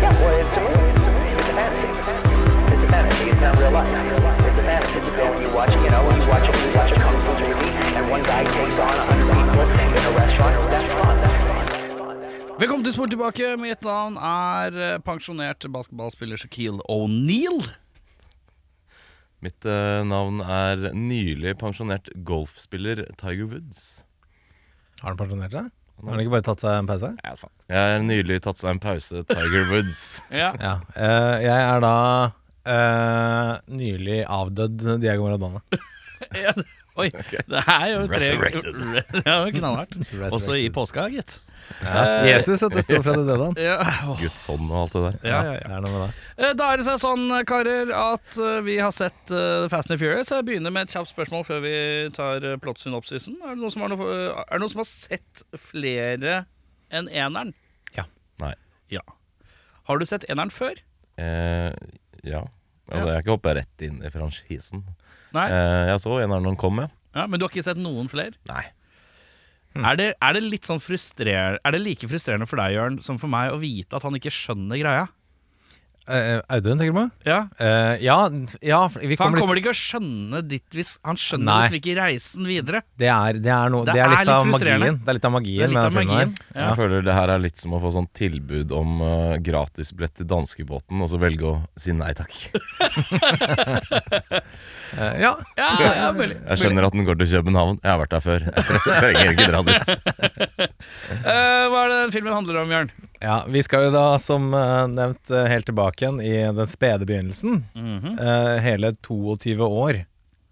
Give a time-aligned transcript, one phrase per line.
[0.00, 0.96] Yeah, well, it's a movie.
[1.36, 1.88] It's a fantasy.
[2.72, 3.24] It's a fantasy.
[3.30, 3.90] It's not real life.
[4.48, 4.96] It's a fantasy.
[4.96, 7.32] You go and you watch, you know, you watch a, you watch a kung fu
[7.36, 10.56] movie, and one guy takes on a hundred people in a restaurant.
[10.72, 11.16] That's fun.
[11.20, 11.60] That's fun.
[12.60, 13.50] Velkommen til Sport tilbake.
[13.60, 17.60] Mitt navn er eh, pensjonert basketballspiller Shaquille O'Neal.
[19.44, 24.06] Mitt eh, navn er nylig pensjonert golfspiller Tiger Woods.
[25.02, 25.70] Har han pensjonert seg?
[26.00, 27.12] Har han ikke bare tatt seg en pause?
[27.68, 30.04] Jeg har nylig tatt seg en pause, Tiger Woods.
[30.42, 30.50] Ja.
[30.56, 30.74] Ja.
[30.96, 31.94] Uh, jeg er da
[32.70, 35.62] uh, nylig avdødd Diego Maradona.
[36.44, 36.54] ja.
[37.00, 38.80] Oi, det er jo tre Resurrected.
[39.28, 39.96] Ja, knallhardt.
[40.30, 41.38] Også i påska, gitt.
[41.80, 42.00] Ja.
[42.26, 43.54] Jesus, at det sto fra det døde han.
[43.60, 43.76] Ja,
[44.10, 44.16] Oh.
[44.22, 45.16] Guds hånd og alt det der.
[45.30, 45.76] ja, ja, Det ja.
[45.76, 46.10] er noe med det.
[46.44, 50.00] Eh, Da er det seg sånn, karer, at eh, vi har sett eh, Fast and
[50.02, 50.32] Furious.
[50.34, 51.74] Jeg begynner med et kjapt spørsmål før vi
[52.16, 53.38] tar plottsynopsisen.
[53.44, 56.38] Er det noen som har, noe, eh, er det noen som har sett flere
[56.90, 57.54] enn eneren?
[57.96, 58.04] Ja.
[58.42, 58.54] Nei.
[58.90, 59.04] Ja.
[59.90, 60.78] Har du sett eneren før?
[61.20, 61.70] Eh,
[62.26, 62.42] ja.
[62.90, 64.82] Altså, jeg har ikke hoppa rett inn i franchisen.
[65.36, 65.46] Nei.
[65.46, 66.88] Eh, jeg så eneren av den kom, ja.
[67.14, 68.34] Ja, men du har ikke sett noen flere?
[68.50, 68.64] Nei.
[69.78, 70.80] Er, det, er det litt sånn
[71.62, 74.32] Er det like frustrerende for deg, Jørn, som for meg å vite at han ikke
[74.34, 75.06] skjønner greia?
[76.10, 77.06] Eh, Audun, tenker du på?
[77.28, 78.16] Ja, Uh, ja,
[78.64, 81.56] ja, for vi han kommer kommer litt ikke å skjønne ditt hvis Han skjønner Nei.
[81.60, 82.80] liksom ikke reisen videre.
[83.00, 84.96] det er, det, er no, Det det, er er litt litt av magien.
[85.04, 86.32] Det er litt av magien er litt av magien.
[86.54, 86.62] Ja.
[86.70, 90.28] Jeg føler det her er litt som å få sånn tilbud om uh, gratisbillett til
[90.30, 92.32] danskebåten, og så velge å si nei takk.
[94.96, 95.34] uh, ja.
[95.60, 96.38] Ja, ja, mulig.
[96.38, 97.80] Jeg skjønner at den går til København.
[97.84, 98.48] Jeg har vært der før.
[98.48, 99.94] Jeg trenger ikke dra dit.
[101.28, 102.92] uh, hva er det den filmen handler om, Jørn?
[103.20, 107.06] Ja, vi skal jo da, som eh, nevnt, eh, helt tilbake igjen i den spede
[107.08, 107.64] begynnelsen.
[107.76, 108.18] Mhm.
[108.18, 110.04] Eh, hele 22 år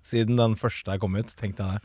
[0.04, 1.82] siden den første er kommet, tenkte jeg det.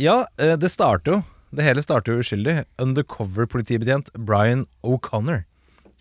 [0.00, 1.16] Ja, det starter jo.
[1.54, 2.64] Det hele starter jo uskyldig.
[2.80, 5.44] Undercover-politibetjent Brian O'Connor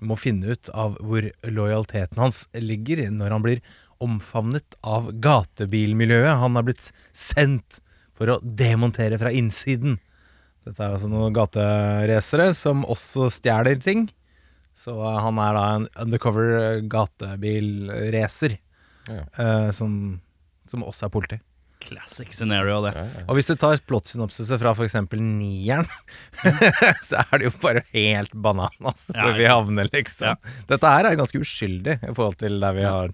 [0.01, 3.61] må finne ut av hvor lojaliteten hans ligger når han blir
[4.03, 6.39] omfavnet av gatebilmiljøet.
[6.41, 7.81] Han har blitt sendt
[8.17, 9.99] for å demontere fra innsiden.
[10.63, 14.05] Dette er altså noen gateracere som også stjeler ting.
[14.73, 18.59] Så eh, han er da en undercover gatebilracer
[19.11, 19.25] Ja.
[19.35, 20.21] uh, som,
[20.71, 21.37] som også er politi.
[21.83, 22.93] Classic scenario, det.
[22.95, 23.23] Ja, ja.
[23.27, 24.95] Og hvis du tar plottsynopsiset fra f.eks.
[25.19, 25.89] nieren,
[27.09, 30.39] så er det jo bare helt bananas Ja, hvor vi havner, liksom.
[30.69, 33.11] Dette her er ganske uskyldig i forhold til der vi har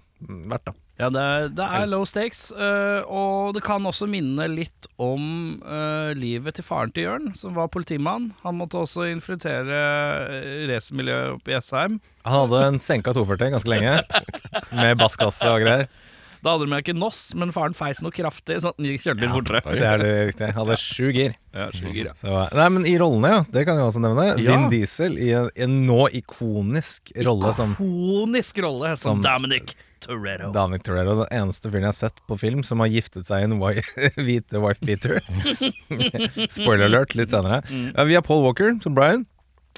[0.54, 0.76] vært, da.
[1.00, 1.24] Ja, det,
[1.56, 6.66] det er low stakes, eh, og det kan også minne litt om eh, livet til
[6.66, 8.30] faren til Jørn, som var politimann.
[8.44, 11.96] Han måtte også infiltrere uh, racermiljøet oppe i Jessheim.
[12.28, 13.96] Han hadde en senka 240 ganske lenge,
[14.82, 15.88] med basskasse og greier.
[16.40, 19.60] Da hadde de ikke NOS, men faren feis noe kraftig, så han kjørte litt fortere.
[19.76, 20.48] Det er det riktig.
[20.56, 21.34] Hadde sju gir.
[21.52, 22.14] Ja, sjuker, ja.
[22.16, 23.42] Så, nei, men i rollene, ja.
[23.52, 24.24] Det kan jeg også nevne.
[24.30, 24.38] Ja.
[24.40, 30.50] Vin Diesel i en, en nå ikonisk rolle som Ikonisk rolle som, Som- Dominic Toretto.
[30.54, 31.16] Dominic Toretto.
[31.22, 33.58] Den eneste fyren jeg har sett på film som har giftet seg i en
[34.26, 35.20] hvite wife beater.
[36.56, 37.62] Spoiler alert litt senere.
[37.70, 37.92] Mm.
[38.08, 39.26] vi har Paul Walker som Brian.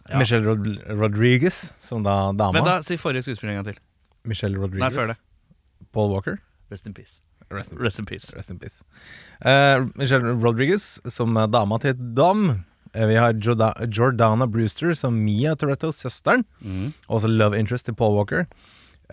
[0.08, 0.18] Ja.
[0.18, 0.66] Michelle Rod
[0.98, 2.56] Rodriguez som da dama.
[2.58, 3.82] Men da, si forrige skuespiller en gang til.
[4.26, 4.82] Michelle Rodriguez.
[4.86, 5.18] Nei, før det.
[5.94, 6.40] Paul Walker.
[6.72, 7.20] Rest in peace.
[7.52, 8.32] Rest in Rest in peace.
[8.36, 8.82] Rest in peace.
[9.44, 12.62] Uh, Michelle Rodriguez som dama til Dom.
[12.92, 13.32] Eh, vi har
[13.88, 16.44] Jordana Brewster som Mia Toretto, søsteren.
[16.60, 16.92] Mm.
[17.08, 18.44] Også love interest til Paul Walker.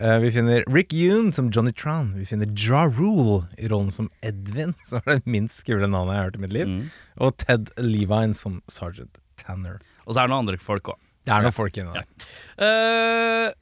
[0.00, 2.14] Eh, vi finner Rick Yoon som Johnny Tron.
[2.16, 6.22] Vi finner Ja Rule i rollen som Edvin, som er det minst kule navnet jeg
[6.22, 6.70] har hørt i mitt liv.
[6.70, 6.86] Mm.
[7.20, 9.76] Og Ted Levine som Sergeant Tanner.
[10.06, 11.00] Og så er det noen andre folk òg.
[11.28, 12.06] Det er noen folk inni der.
[12.64, 13.52] Eh,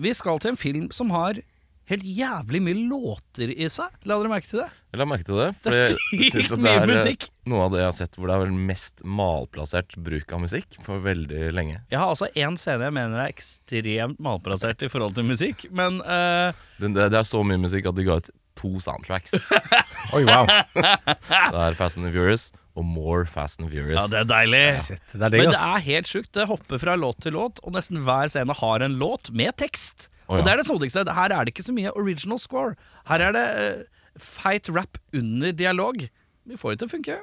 [0.00, 1.42] vi skal til en film som har
[1.90, 3.92] helt jævlig mye låter i seg.
[4.06, 4.68] La dere merke til det?
[4.90, 5.48] Jeg la merke til det.
[5.64, 7.28] Det er sykt mye det er, eh, musikk.
[7.50, 10.78] Noe av det jeg har sett hvor det er vel mest malplassert bruk av musikk
[10.86, 11.80] på veldig lenge.
[11.90, 15.98] Jeg har altså én scene jeg mener er ekstremt malplassert i forhold til musikk, men
[16.06, 16.54] uh...
[16.78, 19.50] Det, det, det er så mye musikk at de ga ut to soundtracks.
[20.14, 20.46] Oi, wow.
[20.74, 23.98] Det er Fast and the Furious og More Fast and Furious.
[23.98, 24.64] Ja, det er deilig.
[24.86, 26.30] Shit, det er deg, Men det er helt sjukt.
[26.36, 30.10] Det hopper fra låt til låt, og nesten hver scene har en låt med tekst.
[30.30, 30.40] Å, ja.
[30.40, 31.02] Og det er det snodigste.
[31.16, 32.76] Her er det ikke så mye original score.
[33.10, 36.04] Her er det uh, feit rap under dialog.
[36.46, 37.16] Vi får det til å funke.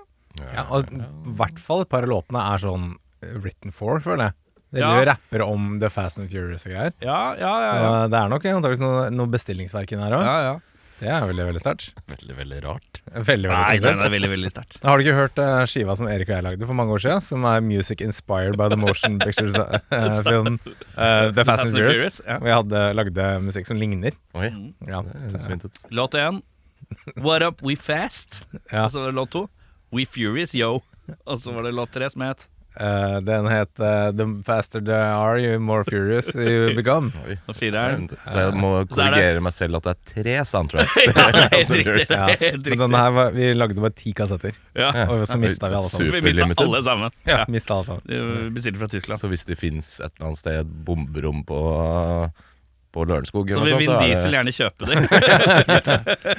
[0.53, 0.99] Ja, og i
[1.39, 2.91] hvert fall et par av låtene er sånn
[3.25, 4.37] eh, written for, føler jeg.
[4.75, 4.91] Det Ja.
[5.07, 6.91] rapper om The Fast and Furious og greier.
[7.01, 7.69] Ja, ja, ja.
[7.71, 10.25] Så det er nok antakeligvis noe, noe bestillingsverk inni her òg.
[10.27, 10.57] ja, ja.
[10.97, 11.91] Det er veldig, veldig sterkt.
[12.11, 12.99] Veldig, veldig rart.
[13.13, 14.05] Veldig, veldig Nei, det spesielt.
[14.07, 14.77] er veldig, veldig sterkt.
[14.87, 17.21] Har du ikke hørt uh, skiva som Erik og jeg lagde for mange år siden?
[17.27, 20.57] Som er Music Inspired by the Motion Pictures-film
[20.97, 22.17] The Fast and Furious.
[22.25, 22.39] ja.
[22.41, 24.17] Vi hadde lagde musikk som ligner.
[24.37, 24.49] Oi,
[24.89, 25.69] Ja, det er.
[25.93, 26.41] Låt én
[27.21, 28.41] What Up We Fast.
[28.71, 28.85] Ja.
[28.87, 29.45] Og så var det låt to
[29.93, 30.79] We Furious Yo.
[31.29, 32.47] Og så var det låt tre som het
[32.77, 37.09] Eh, den het uh, The faster they are, you more furious you become.
[37.57, 38.03] Fireren.
[38.29, 40.97] Så jeg må er korrigere meg selv at det er tre soundtracks.
[41.07, 42.03] Ja, helt riktig.
[42.11, 42.27] Ja.
[42.29, 42.77] Helt Men riktig.
[42.83, 44.91] denne her var, vi lagde bare ti kassetter, Ja.
[45.09, 46.13] og så mista vi alle sammen.
[46.13, 47.17] Vi mista alle sammen.
[47.25, 48.53] Ja, alle sammen.
[48.53, 49.23] Bestilte fra Tyskland.
[49.23, 51.61] Så hvis det fins et eller annet sted bomberom på,
[52.93, 54.97] på Lørenskog, Så eller vil Vin Diesel gjerne kjøpe det.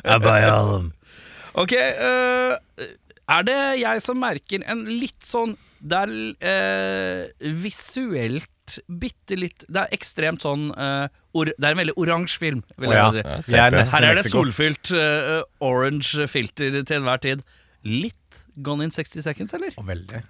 [0.06, 0.92] I buy all them.
[1.58, 2.54] Ok, uh,
[3.28, 6.12] er det jeg som merker en litt sånn Det er
[6.52, 8.48] eh, visuelt
[9.00, 11.06] bitte litt Det er ekstremt sånn eh,
[11.38, 13.36] or, Det er en veldig oransje film, vil Å jeg ja.
[13.46, 13.54] si.
[13.54, 14.42] jeg er nesten Her er det Mexico.
[14.42, 17.44] solfylt eh, orange filter til enhver tid.
[17.86, 19.72] Litt Gone in 60 Seconds, eller?
[19.78, 20.20] Og veldig.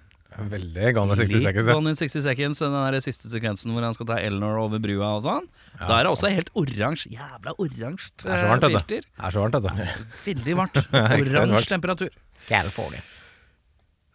[0.53, 1.67] Veldig Gone in 60 Litt Seconds.
[1.67, 1.73] ja.
[1.73, 5.15] Gone in 60 Seconds, den der siste sekvensen hvor han skal ta Eleanor over brua
[5.17, 5.47] og sånn.
[5.79, 5.87] Ja.
[5.89, 7.09] Da er det også helt oransje.
[7.17, 8.83] Jævla oransje Det er så varmt, dette.
[8.85, 9.09] filter.
[9.09, 9.89] Det er så varmt, dette.
[10.29, 10.77] Veldig varmt.
[10.85, 11.73] Ekstremt Oransje varmt.
[11.73, 12.13] temperatur.
[12.47, 13.01] California.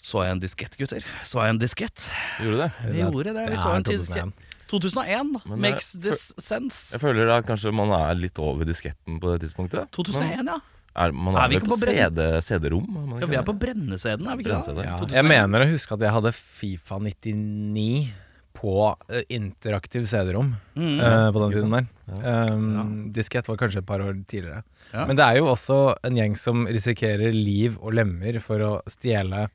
[0.05, 1.05] Så jeg en diskett, gutter.
[1.25, 2.03] Så jeg en diskett.
[2.43, 2.71] Gjorde det?
[2.93, 3.45] Vi gjorde det.
[3.55, 4.35] Vi så en 2001.
[4.69, 6.93] 2001 Men det- makes this sense.
[6.93, 9.89] Jeg føler da kanskje man er litt over disketten på det tidspunktet.
[9.97, 10.59] 2001, ja.
[10.95, 12.85] Er, man Er er, vi ikke på, på CD, CD-rom?
[12.87, 14.85] CD ja vi er på brenneseden, er vi ikke det?
[14.87, 14.99] Ja.
[15.17, 18.13] Jeg mener å huske at jeg hadde Fifa 99
[18.55, 18.75] på
[19.11, 21.01] uh, interaktiv CD-rom Mm.
[21.01, 21.89] uh, på den tiden der.
[22.07, 22.85] Um, Ja.
[23.17, 24.63] Diskett var kanskje et par år tidligere.
[24.93, 25.07] Ja.
[25.09, 29.47] Men det er jo også en gjeng som risikerer liv og lemmer for å stjele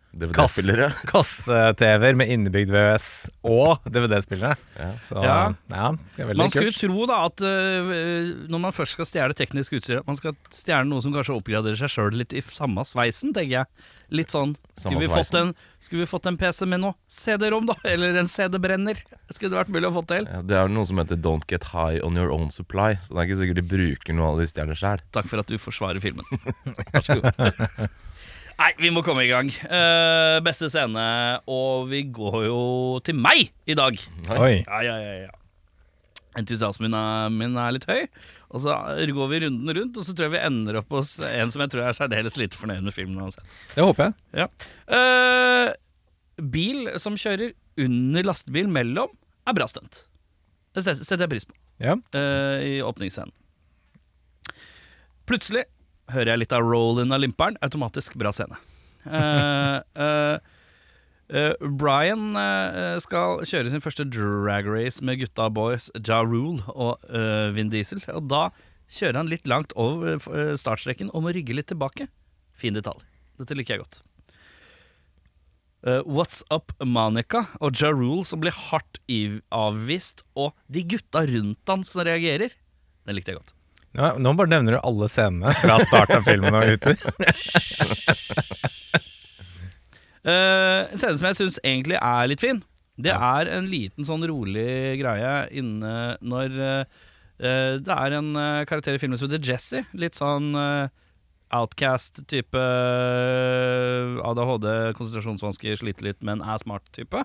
[1.05, 3.07] kasse-TV-er med innebygd VØS
[3.45, 4.55] og DVD-spillere.
[4.79, 4.89] Ja.
[5.03, 5.53] Så Ja.
[5.69, 6.79] ja, det er veldig Man skulle kult.
[6.81, 10.85] tro da at uh, når man først skal stjele teknisk utstyr, at man skal stjele
[10.89, 13.65] noe som kanskje oppgraderer seg sjøl litt i samme sveisen, tenker jeg.
[14.09, 17.75] Litt sånn Skulle vi fått en, skulle vi fått en PC med noe CD-rom, da?
[17.85, 18.97] Eller en CD-brenner?
[19.29, 20.25] Skulle det vært mulig å få til?
[20.25, 22.93] Ja, det er noe som heter Don't Get High On Your Own Supply.
[23.03, 25.01] Så det er ikke sikkert de bruker noe av de stjerner sjøl.
[25.15, 26.25] Takk for at du forsvarer filmen.
[26.93, 27.89] Vær så god.
[28.59, 29.49] Nei, vi må komme i gang.
[29.71, 31.03] Uh, beste scene,
[31.47, 32.63] og vi går jo
[33.07, 33.95] til meg i dag.
[34.35, 34.55] Oi.
[34.65, 35.35] Ja, ja, ja, ja.
[36.39, 38.03] Entusiasmen er, min er litt høy.
[38.49, 38.75] Og så
[39.15, 41.71] går vi runden rundt, og så tror jeg vi ender opp hos en som jeg
[41.71, 43.21] tror er særdeles lite fornøyd med filmen.
[43.23, 43.55] uansett.
[43.75, 44.43] Det håper jeg.
[44.43, 44.49] Ja.
[44.91, 45.71] Uh,
[46.51, 49.15] bil som kjører under lastebil mellom,
[49.47, 50.03] er bra stunt.
[50.75, 51.95] Det setter jeg pris på Ja.
[51.95, 53.33] uh, i åpningsscenen.
[55.29, 55.65] Plutselig
[56.09, 57.59] hører jeg litt av roll-in av limperen.
[57.65, 58.57] Automatisk bra scene.
[59.05, 62.33] Uh, uh, Brian
[63.03, 67.05] skal kjøre sin første drag race med gutta boys Ja Rule og
[67.53, 68.01] Vin Diesel.
[68.15, 68.47] Og da
[68.89, 70.17] kjører han litt langt over
[70.57, 72.09] startstreken og må rygge litt tilbake.
[72.57, 73.05] Fin detalj.
[73.37, 74.01] Dette liker jeg godt.
[75.87, 78.99] Eh, What's Up Monica og Ja Rule som blir hardt
[79.55, 82.51] avvist, og de gutta rundt han som reagerer.
[83.07, 83.55] Den likte jeg godt.
[83.97, 86.99] Ja, nå bare nevner du alle scenene fra starten av filmen og utover.
[90.29, 92.61] uh, en scene som jeg syns egentlig er litt fin,
[92.99, 96.83] det er en liten sånn rolig greie inne når eh,
[97.79, 98.33] det er en
[98.67, 99.85] karakter i filmen som heter Jesse.
[99.95, 100.91] Litt sånn eh,
[101.55, 107.23] outcast-type eh, ADHD, konsentrasjonsvansker, sliter litt, men er smart-type.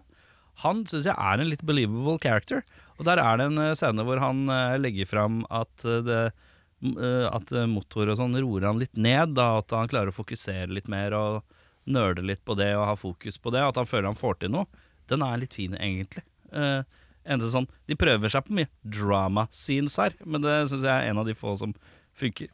[0.63, 2.65] Han syns jeg er en litt believable character.
[2.99, 6.25] Og der er det en eh, scene hvor han eh, legger fram at det
[6.85, 9.31] At motor og sånn roer han litt ned.
[9.39, 11.55] Da, at han klarer å fokusere litt mer og
[11.89, 13.63] nøle litt på det og ha fokus på det.
[13.65, 14.69] At han føler han får til noe.
[15.09, 16.27] Den er litt fin, egentlig.
[16.53, 21.09] Eneste sånn, De prøver seg på mye drama scenes her, men det syns jeg er
[21.09, 21.73] en av de få som
[22.21, 22.53] funker.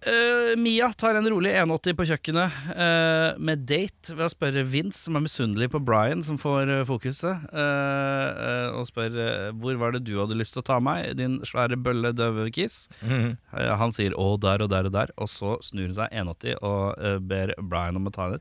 [0.00, 5.02] Eh, Mia tar en rolig 180 på kjøkkenet uh, med date ved å spørre Vince,
[5.04, 7.44] som er misunnelig på Brian, som får uh, fokuset,
[8.72, 9.18] og spør
[9.60, 12.86] hvor var det du hadde lyst til å ta meg, din svære bølle døvekiss.
[13.04, 16.12] Mm Eh, han sier 'å, der og der og der', og så snur hun seg
[16.12, 18.40] 180 og eh, ber Brian om å ta henne.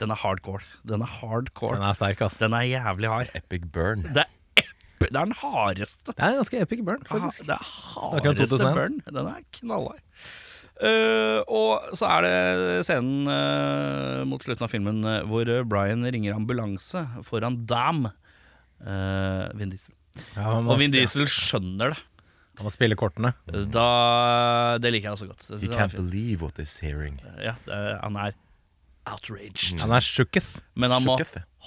[0.00, 0.64] Den er hardcore.
[0.86, 1.76] Den er hardcore.
[1.76, 2.38] Den er sterk, ass.
[2.40, 3.32] Den er jævlig hard.
[3.36, 4.06] Epic burn.
[4.14, 4.64] Det er,
[5.00, 6.12] det er den hardeste.
[6.12, 7.44] Det er en ganske epic burn, faktisk.
[7.48, 9.00] Det er hardeste burn.
[9.08, 10.00] Den er knallhard.
[10.80, 16.36] Eh, og så er det scenen uh, mot slutten av filmen uh, hvor Brian ringer
[16.36, 18.06] ambulanse foran Dam.
[18.80, 19.96] Uh, Vin Diesel.
[20.36, 22.00] Ja, Og Vin Diesel skjønner det.
[22.60, 23.32] Han må spille kortene.
[23.72, 25.46] Da, det liker jeg også godt.
[25.62, 26.00] You can't fint.
[26.00, 27.16] believe what is hearing.
[27.40, 27.54] Ja,
[28.02, 28.34] han er
[29.08, 29.80] outraged.
[29.80, 30.58] Han er sjukketh.
[30.76, 31.16] Men han må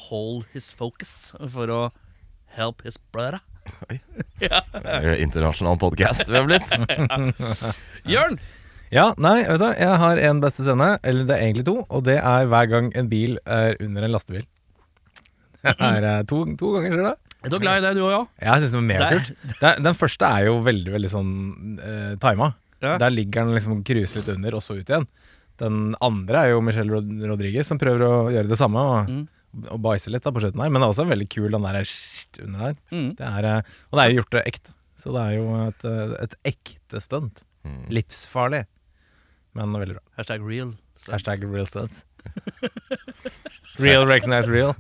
[0.10, 1.82] hold his focus for å
[2.54, 3.42] help his brother.
[4.44, 6.74] Er jo Internasjonal podkast vi har blitt.
[8.14, 8.38] Jørn!
[8.94, 12.04] Ja, nei, vet du, jeg har en beste scene, eller det er egentlig to, og
[12.06, 14.44] det er hver gang en bil er under en lastebil.
[15.64, 17.14] Det er eh, to, to ganger skjer det.
[17.44, 18.22] Er du glad i det, du òg, ja?
[18.48, 19.24] Jeg syns det var
[19.60, 21.32] Det er- Den første er jo veldig, veldig sånn
[21.80, 22.54] uh, tima.
[22.84, 22.98] Ja.
[23.00, 25.08] Der ligger den liksom og cruiser litt under, og så ut igjen.
[25.60, 28.80] Den andre er jo Michelle Rod Rodriguez, som prøver å gjøre det samme.
[28.80, 29.28] Og, Mm.
[29.70, 30.70] og bæsje litt da på slutten her.
[30.70, 32.76] Men det er også veldig kul, den der shit under der.
[32.92, 33.16] Mm.
[33.18, 34.72] Det er, eh, og det er jo gjort det ekte.
[34.98, 37.44] Så det er jo et, eh, et ekte stunt.
[37.64, 37.88] Mm.
[37.92, 38.66] Livsfarlig,
[39.58, 40.04] men veldig bra.
[40.18, 40.74] Hashtag real.
[40.96, 41.12] stunts.
[41.14, 42.06] Hashtag real stunts.
[43.84, 44.74] real recognize real.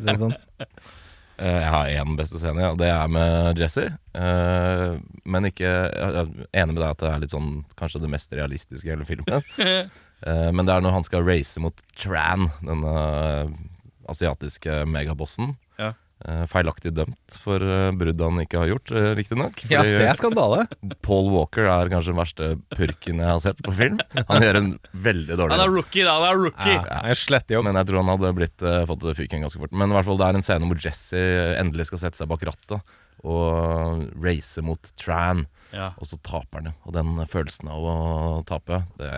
[0.00, 0.34] Si sånn.
[1.40, 2.74] Eh, Jeg har én beste scene, ja.
[2.76, 3.86] Det er med Jesse.
[4.12, 6.28] Eh, men ikke Jeg er
[6.62, 9.44] enig med deg at det er litt sånn kanskje det mest realistiske i hele filmen.
[10.20, 12.90] Eh, men det er når han skal race mot Tran, denne
[14.12, 15.54] asiatiske megabossen.
[16.20, 19.62] Eh, feilaktig dømt for uh, brudd han ikke har gjort, uh, riktignok.
[19.72, 20.66] Ja, det er skandale.
[21.00, 23.96] Paul Walker er kanskje den verste purken jeg har sett på film.
[24.28, 26.18] Han gjør en veldig dårlig Han er rookie, da.
[26.18, 26.76] Han er rookie.
[26.76, 27.64] Ja, jeg.
[27.64, 29.72] Men jeg tror han hadde blitt, eh, fått fyken ganske fort.
[29.72, 31.22] Men i hvert fall det er en scene hvor Jesse
[31.56, 35.92] endelig skal sette seg bak rattet og race mot Tran, Ja.
[36.02, 36.72] og så taper han jo.
[36.88, 39.10] Og den følelsen av å tape, det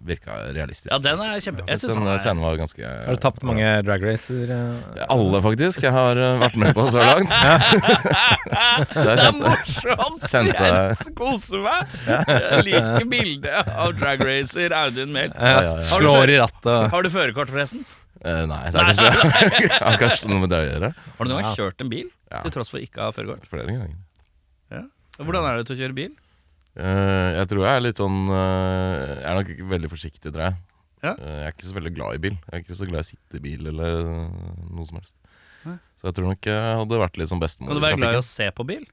[0.00, 0.88] virka realistisk.
[0.94, 1.60] ja, den er kjempe...
[1.66, 4.48] Jeg Jeg syns synes den er scenen var ganske Har du tapt mange drag racer?
[4.54, 5.04] eh?
[5.12, 5.82] Alle, faktisk.
[5.84, 7.28] Jeg har eh, vært med på så langt.
[7.34, 10.24] så Det er morsomt!
[10.30, 11.94] Sendte- Jeg koser meg.
[12.06, 15.34] Jeg liker bildet av drag racer Audun Mehl.
[15.36, 15.74] Ja, ja, ja.
[15.90, 16.90] Har du Slår i rattet.
[16.94, 17.84] Har du førerkort, forresten?
[18.24, 20.90] eh, Nei, det er kanskje, har kanskje noe med det å gjøre.
[21.18, 21.54] Har du noen gang Ja.
[21.60, 22.40] kjørt en bil Ja.
[22.44, 23.46] til tross for ikke å ha førerkort?
[23.50, 23.94] Flere ganger.
[24.70, 24.84] Ja.
[25.18, 26.12] Hvordan er det til å kjøre bil?
[26.78, 30.58] Eh, jeg tror jeg er litt sånn eh, Jeg er nok veldig forsiktig, tror jeg.
[31.02, 31.14] Ja.
[31.16, 32.36] Eh, jeg er ikke så veldig glad i bil.
[32.46, 34.06] Jeg er ikke så glad i å sitte i bil eller
[34.70, 35.16] noe som helst.
[35.66, 35.76] Nei.
[35.98, 38.22] Så jeg tror nok jeg hadde vært litt som bestemor Kan du være glad i
[38.22, 38.86] å se på bil?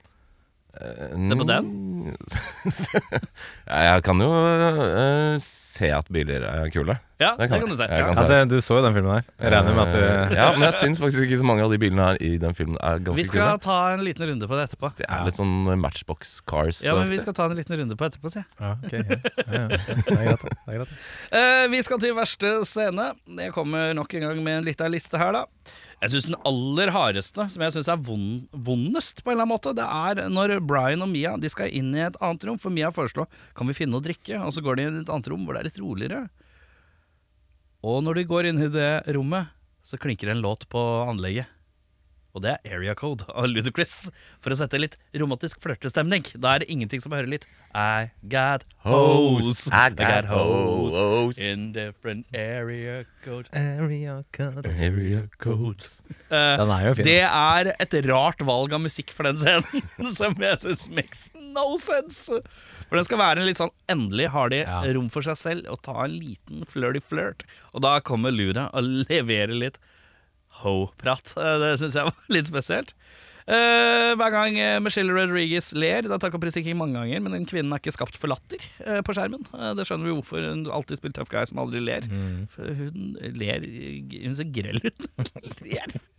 [1.28, 1.74] Se på den?
[3.68, 6.96] jeg kan jo uh, se at biler er kule.
[7.18, 7.80] Ja, Det det kan kan, du jeg.
[7.80, 7.84] si.
[7.90, 8.06] Ja.
[8.06, 8.28] kan Ja, se.
[8.30, 9.24] det, du så jo den filmen her.
[9.42, 11.72] Jeg regner med at du Eh, Ja, men jeg syns faktisk ikke så mange av
[11.74, 13.18] de bilene her i den filmen er ganske kule.
[13.18, 13.64] Vi skal kule.
[13.66, 14.92] ta en liten runde på det etterpå.
[15.00, 16.84] Det er litt sånn Matchbox Cars.
[16.86, 19.02] Ja, men Vi skal ta en liten runde på etterpå, sier Ja, ok, ja.
[19.02, 20.46] Ja, ja, Det er greit.
[20.46, 20.94] Det er greit.
[21.34, 23.10] Uh, vi skal til verste scene.
[23.42, 25.46] Jeg kommer nok en gang med en liten liste her, da.
[25.98, 29.56] Jeg synes Den aller hardeste, som jeg syns er vond, vondest, på en eller annen
[29.56, 32.60] måte, det er når Brian og Mia de skal inn i et annet rom.
[32.62, 33.26] For Mia foreslår
[33.58, 35.48] kan vi finne noe å drikke, og så går de inn i et annet rom
[35.48, 36.22] hvor det er litt roligere.
[37.88, 39.50] Og når de går inn i det rommet,
[39.82, 41.50] så klinker det en låt på anlegget.
[42.36, 44.10] Og det er Area Code av Ludacris,
[44.44, 46.26] for å sette litt romantisk flørtestemning.
[46.38, 51.40] Da er det ingenting som hører litt I got hoes, I got hoes.
[51.42, 53.50] in different area code.
[53.54, 54.76] Area codes.
[54.76, 56.02] Area codes.
[56.30, 57.06] Uh, Den er jo fin.
[57.10, 61.74] det er et rart valg av musikk for den scenen, som jeg syns makes no
[61.82, 62.42] sense.
[62.88, 64.82] For den skal være en litt sånn Endelig har de Ja.
[64.96, 67.44] rom for seg selv og ta en liten flirty flirt.
[67.74, 69.80] Og da kommer Luda og leverer litt
[70.64, 71.34] ho-prat.
[71.36, 72.94] Det syns jeg var litt spesielt.
[73.48, 77.32] Uh, hver gang Michelle Rodriguez ler Det har takk og pris ikke mange ganger, men
[77.32, 79.46] den kvinnen er ikke skapt for latter uh, på skjermen.
[79.54, 82.10] Uh, det skjønner vi hvorfor hun alltid spiller tough guy som aldri ler.
[82.52, 85.08] For hun ler Hun ser grell ut.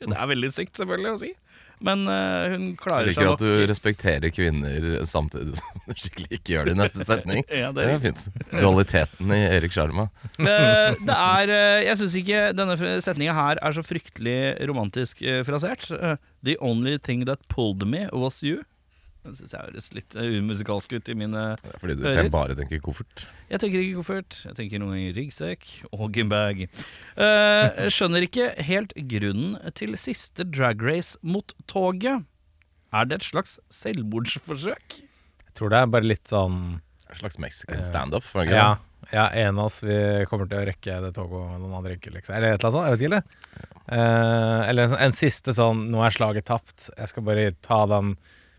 [0.01, 1.35] Det er veldig stygt, selvfølgelig, å si.
[1.85, 6.69] Men uh, hun Jeg liker at du respekterer kvinner samtidig som du skikkelig ikke gjør
[6.69, 7.45] det i neste setning.
[7.59, 8.25] Ja, det er fint.
[8.53, 10.09] Dualiteten i Erik Sjarma.
[10.41, 10.47] uh,
[10.99, 15.89] det er uh, Jeg syns ikke denne setninga her er så fryktelig romantisk eh, frasert.
[16.47, 18.63] The only thing that pulled me was you.
[19.29, 21.43] Den syns jeg høres litt eh, umusikalsk ut i mine
[21.83, 22.17] Fordi du ører.
[22.17, 23.27] tenker bare tenker koffert.
[23.51, 26.65] Jeg tenker ikke koffert, jeg tenker noen ganger ryggsekk og gymbag.
[27.19, 32.25] Uh, skjønner ikke helt grunnen til siste drag race mot toget.
[32.97, 35.01] Er det et slags selvmordsforsøk?
[35.45, 38.33] Jeg tror det er bare litt sånn En slags Mexican standoff.
[38.37, 38.69] var Ja,
[39.13, 39.97] ja, en av oss vi
[40.29, 42.35] kommer til å rekke det toget, og noen andre ikke, liksom.
[42.37, 42.89] Eller et eller annet sånt.
[42.89, 43.77] Jeg vet ikke, eller?
[43.93, 46.91] uh, eller en, en siste sånn Nå er slaget tapt.
[46.97, 48.17] Jeg skal bare ta den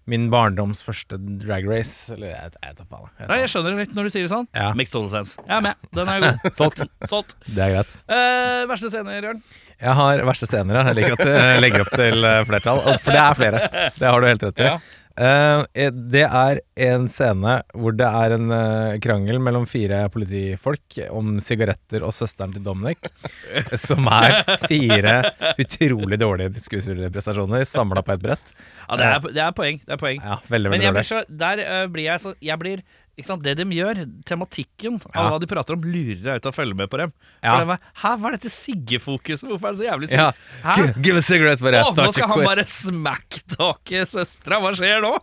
[0.09, 2.09] min barndoms første drag race.
[2.15, 3.09] Eller jeg, jeg vet da faen.
[3.19, 4.47] Jeg Nei, jeg skjønner det litt når du sier det sånn.
[4.57, 4.69] Ja.
[4.77, 5.39] Mixed total sense.
[5.45, 5.89] Jeg er med.
[5.95, 6.47] Den er god.
[6.59, 6.85] Solgt.
[7.11, 7.35] Solgt.
[7.47, 7.97] Det er greit.
[8.09, 9.43] Eh, verste scene, Jørn?
[9.79, 10.87] Jeg har verste scener, ja.
[10.89, 12.81] Jeg liker at du eh, legger opp til eh, flertall.
[12.99, 13.61] For det er flere.
[13.95, 14.71] Det har du helt rett i.
[14.73, 14.79] Ja.
[15.19, 21.33] Eh, det er en scene hvor det er en eh, krangel mellom fire politifolk om
[21.43, 23.09] sigaretter og søsteren til Dominic,
[23.87, 25.17] som er fire
[25.59, 28.55] utrolig dårlige skuespillerprestasjoner samla på et brett.
[28.87, 29.83] Ja, det er, det er poeng.
[29.83, 30.23] Det er poeng.
[30.23, 32.81] Ja, veldig, Men veldig jeg blir så, der blir jeg så Jeg blir
[33.19, 35.29] det de gjør, tematikken av Ja.
[35.31, 37.11] hva de prater om, lurer deg ut av å følge med på dem.
[37.43, 37.51] Ja.
[37.51, 39.47] For det var, Hæ, hva er dette Sigge-fokuset?
[39.49, 40.33] Hvorfor er det så jævlig Sigge?
[40.63, 40.93] Ja.
[41.01, 44.59] Give, a cigarette for Å, that, nå skal han bare bare smacktalke søstera.
[44.63, 45.13] Hva skjer nå?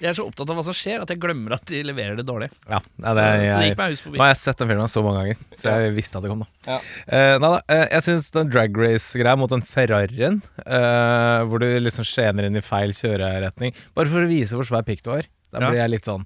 [0.00, 2.24] Jeg er så opptatt av hva som skjer, at jeg glemmer at de leverer det
[2.24, 2.46] dårlig.
[2.70, 4.16] Ja, det, Så, det, så det gikk meg hus forbi.
[4.16, 6.40] nå har jeg sett den filmen så mange ganger, så jeg visste at det kom.
[6.40, 6.78] da Ja.
[6.80, 11.66] uh, nei da, uh, Jeg syns den drag race-greia mot den Ferrarien, uh, hvor du
[11.84, 15.28] liksom skjener inn i feil kjøreretning, bare for å vise hvor svær pikk du har,
[15.52, 15.68] da Ja.
[15.68, 16.24] blir jeg litt sånn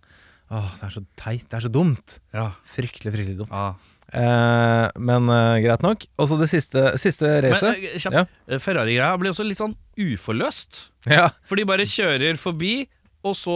[0.54, 1.48] Åh, det er så teit.
[1.50, 2.18] Det er så dumt.
[2.36, 2.48] Ja.
[2.70, 3.50] Fryktelig, fryktelig dumt.
[3.54, 3.74] Ja.
[4.14, 6.04] Eh, men eh, greit nok.
[6.20, 7.78] Og så det siste, siste Men racet.
[7.82, 8.26] eh, kjapt, Ja.
[8.46, 10.90] eh, Ferrari-greia blir også litt sånn uforløst.
[11.10, 11.30] Ja.
[11.48, 12.86] For de bare kjører forbi,
[13.24, 13.54] og så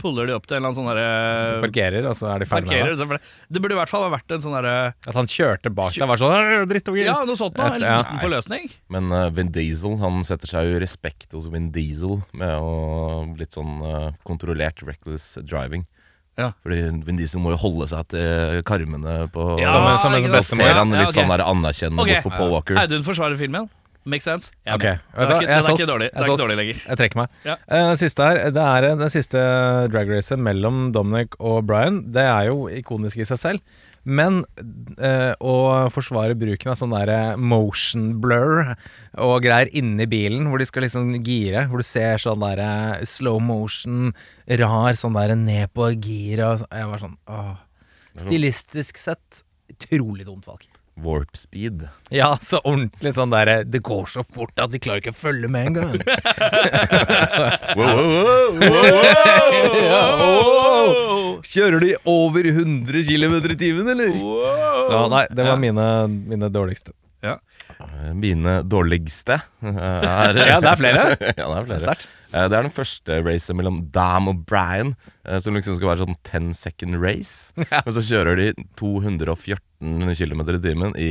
[0.00, 2.70] puller de opp til en eller annen sånn derre Parkerer, og så er de ferdig
[2.70, 2.88] med Parkerer.
[2.88, 2.98] det.
[2.98, 3.32] så for det.
[3.52, 6.08] Det burde i hvert fall ha vært en sånn derre At han kjørte bak deg,
[6.08, 7.04] var sånn «Åh, Drittunger!
[7.04, 7.74] Ja, noe sånt noe.
[7.76, 7.98] En Ja.
[8.00, 8.70] liten forløsning.
[8.88, 13.52] Men eh, Vin Diesel han setter seg jo respekt hos Vin Diesel med å litt
[13.52, 15.84] sånn eh, kontrollert reckless driving.
[16.38, 16.52] Ja.
[16.64, 20.54] Fordi Vin Diesel må jo holde seg til karmene på Ja, sammen, sammen, sant?
[20.54, 22.22] ser han Ja, litt sånn der anerkjennende okay.
[22.24, 22.78] på Paul Walker.
[22.80, 23.68] Audun forsvarer filmen.
[24.08, 24.52] Makes sense.
[24.64, 26.78] Jeg er Det er ikke, Jeg er den ikke dårlig, Det er ikke dårlig lenger.
[26.88, 27.28] Jeg trekker meg.
[27.44, 27.56] Ja.
[27.68, 29.42] Uh, siste her, det er den det siste
[29.92, 32.00] drag racet mellom Dominic og Brian.
[32.14, 33.60] Det er jo ikonisk i seg selv.
[34.08, 34.40] Men
[34.96, 35.54] øh, å
[35.92, 38.72] forsvare bruken av sånn der motion blur
[39.20, 43.04] og greier inni bilen, hvor de skal liksom gire, hvor du ser sånn der eh,
[43.08, 44.14] slow motion,
[44.60, 47.56] rar sånn der ned på giret og Jeg var sånn åh.
[48.20, 50.64] Stilistisk sett utrolig dumt valg.
[51.00, 51.86] Warp speed.
[52.12, 55.48] Ja, så ordentlig sånn der Det går så fort at de klarer ikke å følge
[55.48, 55.96] med engang.
[61.50, 64.12] Kjører de over 100 km i timen, eller?
[64.86, 65.86] Så nei, det var mine,
[66.30, 66.94] mine dårligste.
[67.24, 67.34] Ja.
[68.16, 71.02] Mine dårligste eh, er Ja, det er flere.
[71.40, 71.80] ja, det er flere.
[71.82, 72.06] Sterkt.
[72.32, 74.94] Eh, Det er den første racet mellom Dam og Brian,
[75.26, 77.52] eh, som liksom skal være sånn 10 second race.
[77.60, 78.48] Men så kjører de
[78.80, 81.10] 214 km i timen i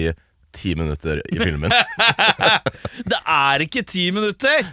[0.57, 1.69] 10 minutter i filmen.
[3.11, 4.65] Det er ikke ti minutter!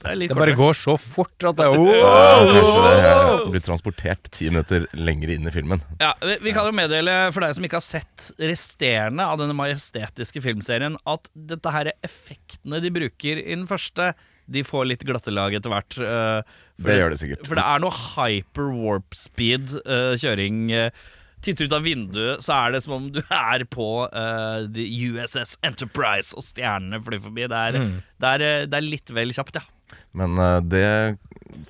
[0.00, 4.30] Det er Det bare går så fort at det er Ja, Kanskje det blir transportert
[4.32, 5.84] 10 minutter lenger inn i filmen.
[6.00, 9.56] Ja, vi, vi kan jo meddele for deg som ikke har sett resterende av denne
[9.58, 14.12] majestetiske filmserien, at dette her effektene de bruker i den første,
[14.50, 16.00] de får litt glattelag etter hvert.
[16.00, 17.46] eh, for Det gjør det sikkert.
[17.46, 20.62] For det er noe hyper warp speed uh, kjøring.
[20.72, 25.56] Uh, Titter ut av vinduet, så er det som om du er på uh, USS
[25.64, 27.46] Enterprise, og stjernene flyr forbi.
[27.48, 27.78] Det er,
[28.20, 29.64] det er, eh, det er litt vel kjapt, ja.
[30.16, 30.86] Men eh, det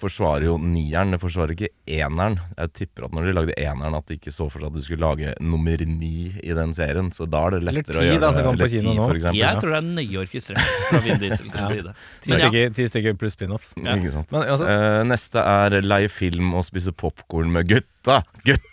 [0.01, 2.39] forsvarer jo nieren, det forsvarer ikke eneren.
[2.57, 4.85] Jeg tipper at når de lagde eneren, at de ikke så for seg at du
[4.85, 7.11] skulle lage nummer ni i den serien.
[7.15, 8.45] Så da er det lettere lettere å gjøre da, det.
[8.51, 9.41] Eller kino ti, for eksempel.
[9.41, 9.61] Jeg ja.
[9.61, 11.95] tror det er nøye orkestrert fra Vin Diesel sin side.
[12.25, 13.73] Ti ja, stykker, stykker pluss spin-offs.
[13.81, 13.97] Ja.
[13.97, 14.33] Ikke sant.
[14.35, 14.49] Men.
[14.71, 18.23] Eh, neste er leie film og spise popkorn med gutta.
[18.47, 18.65] Gutt!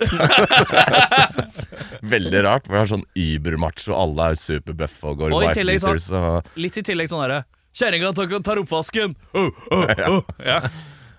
[2.16, 3.92] Veldig rart, for det er sånn übermacho.
[3.98, 6.12] Alle er superbuffe og går Og i wife tillegg sånn- beaters.
[6.16, 7.44] Og, litt i tillegg sånn herre
[7.78, 9.16] Kjerringa tar, tar oppvasken!
[9.38, 10.24] Oh, oh, oh.
[10.44, 10.62] Ja.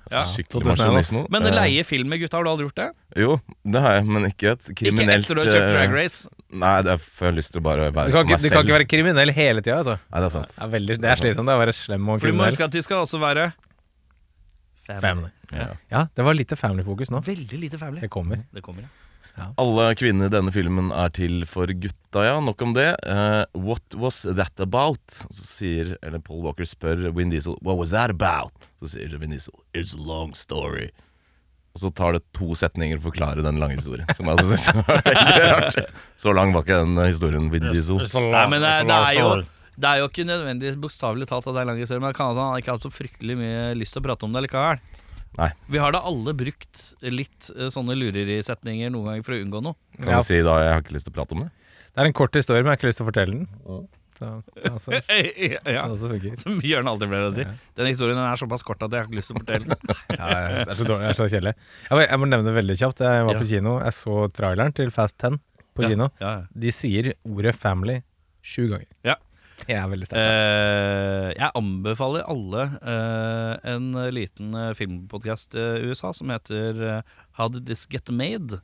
[0.08, 0.22] Ja.
[0.32, 2.86] Skikkelig 2001, Men Eh, leie film med gutta, har du aldri gjort det?
[3.20, 3.34] Jo,
[3.68, 6.30] det har jeg, men ikke et Ikke etter du har kjøpt eh, Drag Race.
[6.48, 8.46] Nei, det er for jeg har lyst til å bare være Du kan, ikke, meg
[8.46, 9.82] du kan ikke være kriminell hele tida.
[9.84, 10.06] vet du.
[10.08, 10.54] Nei, det er sant.
[10.54, 12.54] Det er, veldig, det er slitsomt å være slem og For du må kriminell.
[12.56, 13.50] huske at de skal også være
[14.88, 15.28] Family.
[15.52, 15.66] Ja.
[15.92, 17.20] Ja, det var lite family-fokus nå.
[17.26, 18.00] Veldig lite family.
[18.00, 18.40] Det kommer.
[18.56, 19.07] Det kommer, ja.
[19.60, 22.36] Alle kvinner i denne filmen er til for gutta, ja.
[22.44, 22.90] Nok om det.
[23.06, 25.02] Uh, what was that about?
[25.28, 28.54] Så sier, eller Paul Walker spør Vin Diesel What was that about?
[28.80, 30.90] Så sier Vin Diesel It's a long story.
[31.76, 34.08] Og så tar det to setninger å forklare den lange historien.
[34.16, 35.78] Som jeg synes var veldig rart.
[36.18, 38.02] Så lang var ikke den historien, Vin Diesel.
[38.32, 39.30] Nei, men det, det er jo
[39.78, 42.32] det er jo ikke nødvendigvis bokstavelig talt at det er lang historie, men det kan
[42.32, 44.80] at han ikke har så fryktelig mye lyst til å prate om det likevel.
[45.38, 45.50] Nei.
[45.68, 49.74] Vi har da alle brukt litt eh, sånne lurerisetninger noen ganger for å unngå noe.
[50.00, 50.18] Kan Ja.
[50.18, 51.50] du si da jeg har ikke lyst til å prate om det?
[51.94, 53.88] Det er en kort historie, men jeg har ikke lyst til å fortelle den.
[54.18, 54.28] Så,
[54.66, 54.90] altså,
[55.76, 55.84] ja.
[55.86, 56.34] funker.
[56.40, 57.44] Som Bjørn alltid pleier å si.
[57.46, 57.52] Ja.
[57.78, 59.94] Den historien er såpass kort at jeg har ikke lyst til å fortelle den.
[60.18, 61.54] Ja, jeg er så, dårlig, det er så kjedelig.
[61.86, 63.04] Jeg, må- jeg må nevne det veldig kjapt.
[63.06, 63.40] Jeg var Ja.
[63.44, 63.76] på kino.
[63.84, 65.38] Jeg så traileren til Fast 10
[65.78, 66.10] på kino.
[66.18, 66.42] Ja, ja.
[66.66, 68.02] De sier ordet 'family'
[68.42, 68.86] sju ganger.
[69.06, 69.14] Ja.
[69.66, 70.42] Det er veldig sterkt.
[70.42, 77.50] Eh, jeg anbefaler alle eh, en liten uh, filmpodkast i USA som heter eh, How
[77.52, 78.60] Did This Get Made?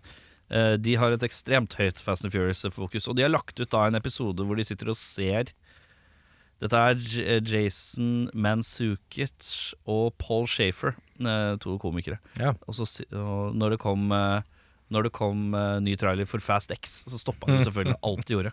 [0.53, 3.87] Eh, de har et ekstremt høyt Fast and Furious-fokus, og de har lagt ut da
[3.89, 5.55] en episode hvor de sitter og ser
[6.63, 12.21] Dette er eh, Jason Mansukic og Paul Shafer, eh, to komikere.
[12.39, 12.55] Ja.
[12.69, 14.45] Og, så, og når det kom eh,
[14.95, 18.37] Når det kom eh, ny trailer for Fast X, så stoppa han selvfølgelig alt de
[18.37, 18.53] gjorde.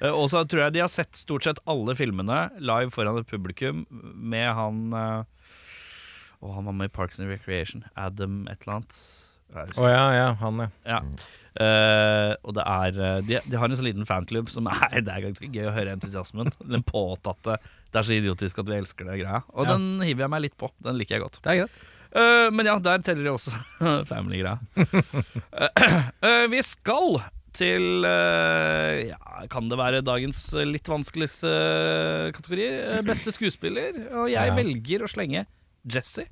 [0.00, 3.28] Eh, og så tror jeg de har sett stort sett alle filmene live foran et
[3.30, 5.22] publikum med han eh,
[6.40, 7.84] Og han var med i Parks and Recreation.
[8.00, 9.00] Adam et eller annet.
[9.50, 10.68] Å ja, ja, han, ja.
[10.86, 10.98] Ja.
[11.58, 15.10] Uh, og det er eh, de, de har en så liten fanklubb som er Det
[15.10, 16.52] er ganske gøy å høre entusiasmen.
[16.62, 17.56] Den påtatte
[17.90, 19.40] Det er så idiotisk at vi elsker det greia.
[19.50, 19.74] Og Ja.
[19.74, 20.70] den hiver jeg meg litt på.
[20.86, 21.40] Den liker jeg godt.
[21.42, 21.82] Det er greit.
[22.14, 23.58] uh, men ja, der teller de også
[24.12, 24.60] family-greia.
[24.78, 27.18] uh, vi skal
[27.60, 29.20] til eh, Ja,
[29.52, 31.50] kan det være dagens litt vanskeligste
[32.36, 32.66] kategori?
[32.96, 34.00] Eh, beste skuespiller.
[34.22, 34.56] Og jeg Ja.
[34.56, 35.46] velger å slenge
[35.86, 36.26] Jesse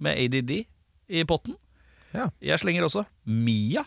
[0.00, 0.64] med ADD
[1.10, 1.56] i potten.
[2.14, 2.28] Ja.
[2.40, 3.84] Jeg slenger også Mia.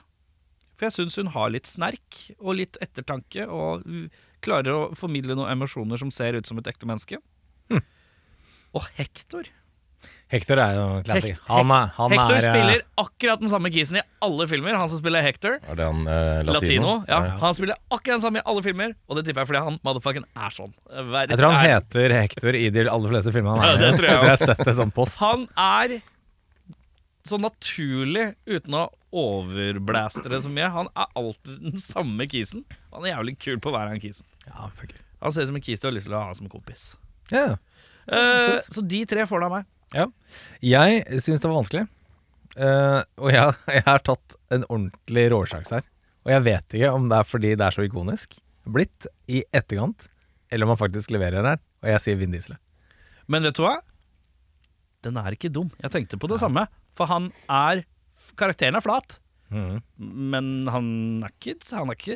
[0.77, 3.83] For jeg syns hun har litt snerk og litt ettertanke, og
[4.41, 7.19] klarer å formidle noen emosjoner som ser ut som et ekte menneske.
[7.69, 7.83] Hm.
[8.73, 9.45] Og Hector.
[10.31, 11.39] Hector er jo en klassiker.
[11.49, 14.77] Han er, han Hector er eh, spiller akkurat den samme kisen i alle filmer.
[14.79, 15.57] Han som spiller Hector.
[15.67, 16.53] Er det han eh, Latino.
[16.55, 16.93] latino?
[17.11, 19.79] ja, Han spiller akkurat den samme i alle filmer, og det tipper jeg fordi han
[19.83, 20.71] motherfucken er sånn.
[20.87, 23.59] Hver- Jeg tror han er- heter Hector i de aller fleste filmene.
[23.59, 23.83] Ja, Han er.
[23.91, 25.19] det tror jeg jeg har sett det sånn post.
[25.19, 25.97] Han er
[27.27, 30.69] så naturlig uten å overblaste det så mye.
[30.73, 32.63] Han er alltid den samme kisen.
[32.95, 34.25] Han er jævlig kul på hver gang han kisen.
[34.47, 34.69] Ja.
[35.21, 36.93] Han ser ut som en kis du har lyst til å ha som kompis.
[37.33, 37.57] ja.
[38.11, 39.65] Eh, så de tre får det av meg.
[39.95, 40.07] Ja.
[40.63, 41.85] Jeg syns det var vanskelig.
[42.57, 45.87] Eh, og jeg, jeg har tatt en ordentlig råsjanse her.
[46.25, 48.37] Og jeg vet ikke om det er fordi det er så ikonisk
[48.71, 50.05] blitt i etterkant,
[50.53, 51.61] eller om han faktisk leverer her.
[51.81, 52.59] Og jeg sier Vin Diesel.
[53.31, 53.79] Men vet du hva?
[55.01, 55.71] Den er ikke dum.
[55.81, 56.67] Jeg tenkte på det samme.
[56.97, 57.85] For han er
[58.37, 59.15] Karakteren er flat.
[59.51, 59.81] Mhm.
[60.31, 60.85] Men han
[61.27, 62.15] er ikke Han er, ikke,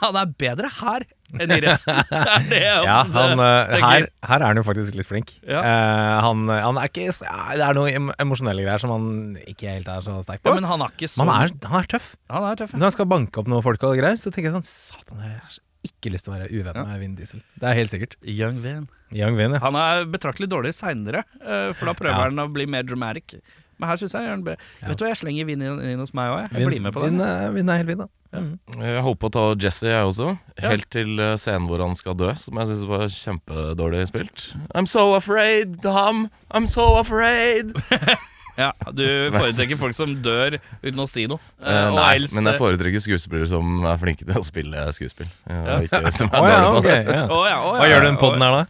[0.00, 1.04] han er bedre her
[1.36, 1.98] enn i resten.
[2.50, 5.34] Det er det Ja, han, eh, her, her er han jo faktisk litt flink.
[5.46, 5.60] Ja.
[5.60, 9.10] Uh, han, han er ikke Det er noen emosjonelle greier som han
[9.44, 10.48] ikke helt er så sterk på.
[10.50, 12.14] ja, Men han er ikke så Men han er, han er tøff.
[12.32, 12.72] han er tøff.
[12.74, 12.80] ja.
[12.80, 15.36] Når han skal banke opp noen folk og greier, så tenker jeg sånn Satan, jeg
[15.36, 16.82] har ikke lyst til å være uvenn Ja.
[16.88, 17.44] med Vin Diesel.
[17.60, 18.16] Det er helt sikkert.
[18.24, 18.88] Young Vin.
[19.16, 19.60] Young Vin, ja.
[19.64, 22.24] Han er betraktelig dårlig seinere, for da prøver Ja.
[22.28, 23.38] han å bli mer dramatic.
[23.80, 24.46] Men her syns jeg Jørn.
[24.46, 24.56] Ja.
[24.90, 26.40] Vet du hva, jeg slenger Vin inn, inn hos meg òg.
[26.44, 27.12] Jeg, jeg blir med på det.
[27.26, 28.08] er, Vin er helt fin, da.
[28.30, 28.50] Mm.
[28.78, 30.34] Jeg holdt på å ta Jesse, jeg også.
[30.60, 30.68] Ja.
[30.70, 34.50] Helt til eh, scenen hvor han skal dø, som jeg syns var kjempedårlig spilt.
[34.76, 36.28] I'm so afraid, Dom.
[36.52, 37.72] I'm so afraid.
[38.60, 39.04] Ja, Du
[39.38, 41.38] foretrekker folk som dør uten å si noe.
[41.62, 44.76] Eh, Eh, og nei, helst- men jeg foretrekker skuespillere som er flinke til å spille
[44.92, 45.28] skuespill.
[45.48, 46.84] Ja, ikke som er Å ja, dårlige på ok.
[46.90, 46.96] det.
[47.14, 47.22] Ja.
[47.30, 48.20] Å ja, å ja, Hva gjør du i å den ja.
[48.20, 48.62] poden her, da?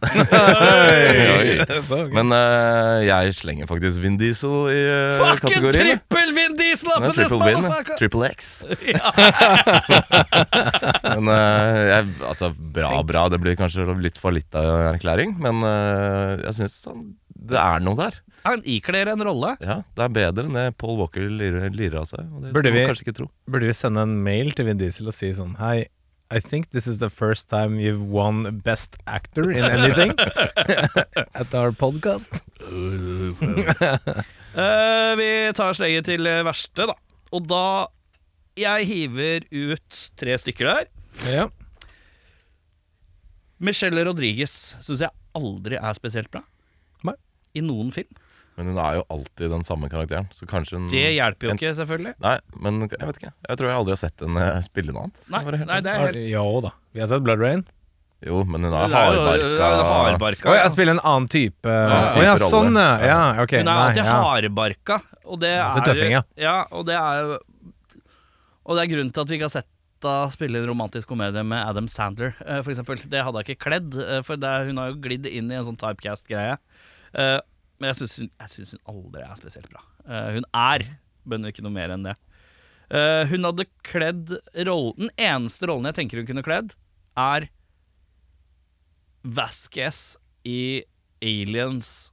[1.41, 1.49] Oi.
[1.91, 2.11] Så, ok.
[2.15, 5.85] Men eh, jeg slenger faktisk Vin Diesel i uh, Fucking kategorien.
[5.99, 7.59] trippel Vin Diesel up in this triple Vin.
[7.65, 7.95] motherfucker!
[8.01, 8.39] Triple X.
[11.15, 13.25] men eh, jeg, altså, bra, bra.
[13.31, 16.75] Det blir kanskje litt for litt av en erklæring, men eh, jeg syns
[17.35, 18.19] det er noe der.
[18.45, 19.55] Han ikler en rolle.
[19.61, 22.25] Ja, Det er bedre enn det Paul Walker lirer, av seg.
[22.33, 23.27] Og det Burde man vi- kanskje ikke tro.
[23.47, 25.85] Burde vi sende en mail til Vin Diesel og si sånn Hei,
[26.31, 30.13] I think this is the first time you've won Best Actor in anything
[31.35, 32.31] at our podcast.
[32.61, 33.33] uh,
[35.19, 36.95] vi tar sleget til verste, da.
[37.31, 37.87] Og da
[38.59, 40.87] Jeg hiver ut tre stykker der.
[41.31, 41.45] Ja.
[43.61, 46.41] Michelle Rodriguez syns jeg aldri er spesielt bra.
[47.55, 48.07] I noen film.
[48.57, 50.27] Men hun er jo alltid den samme karakteren.
[50.35, 52.13] Så kanskje hun Det hjelper jo en- ikke, selvfølgelig.
[52.19, 53.33] Nei, men jeg vet ikke.
[53.49, 55.21] Jeg tror jeg aldri har sett henne spille noe annet.
[55.31, 56.71] Nei, helt nei det er helt Jo da.
[56.93, 57.63] Vi har sett Blood Rain.
[58.21, 59.79] Jo, men hun er jo- hun er hardbarka.
[59.81, 60.49] hardbarka.
[60.51, 63.73] Oi, jeg spiller en annen type ja, type Å ja, sånn, ja Okay, Hun er
[63.73, 64.21] Nei, alltid ja.
[64.21, 66.21] hardbarka, og det er det er tøffing, ja.
[66.37, 66.65] ja.
[66.71, 67.39] Og det er jo
[68.67, 69.65] Og det er grunnen til at vi ikke har sett
[70.03, 72.97] henne spille en romantisk komedie med Adam Sandler, eh, for eksempel.
[73.09, 75.63] Det hadde hun ikke kledd, eh, for det, hun har jo glidd inn i en
[75.63, 76.57] sånn typecast-greie.
[77.13, 77.39] Eh,
[77.81, 79.81] Men jeg syns hun, hun aldri er spesielt bra.
[80.07, 80.83] Eh, Hun er,
[81.25, 82.15] men ikke noe mer enn det.
[82.91, 84.33] Eh, Hun hadde kledd
[84.67, 86.73] rollen Den eneste rollen jeg tenker hun kunne kledd,
[87.17, 87.47] er
[89.23, 90.83] Vasquez i
[91.21, 92.11] Aliens.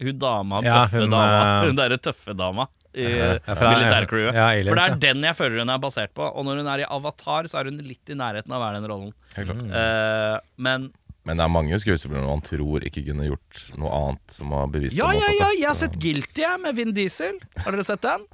[0.00, 1.60] Hun dama, Ja, tøffe hun, dama.
[1.68, 4.34] Hun derre tøffe dama i Ja, militærcrewet.
[4.36, 6.26] ja, For det er den jeg føler hun er basert på.
[6.30, 8.80] Og når hun er i Avatar, så er hun litt i nærheten av å være
[8.80, 9.14] den rollen.
[9.38, 10.88] Eh, men
[11.24, 14.96] Men det er mange skuespillere man tror ikke kunne gjort noe annet som har bevist
[14.98, 17.38] Ja, ja, ja, jeg har sett Guilty med Vin Diesel.
[17.64, 18.26] Har dere sett den?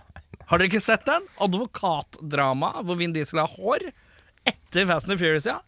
[0.50, 1.28] Har dere ikke sett den?
[1.38, 3.84] Advokatdrama hvor Vin Diesel har hår.
[4.50, 5.60] Etter Fast and the Furious, ja.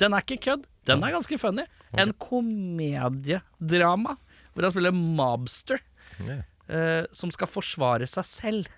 [0.00, 0.64] Den er ikke kødd.
[0.88, 1.64] Den er ganske funny.
[1.96, 4.16] En komediedrama
[4.54, 5.82] hvor han spiller mobster
[6.24, 6.38] Ja.
[6.72, 8.72] eh, som skal forsvare seg selv.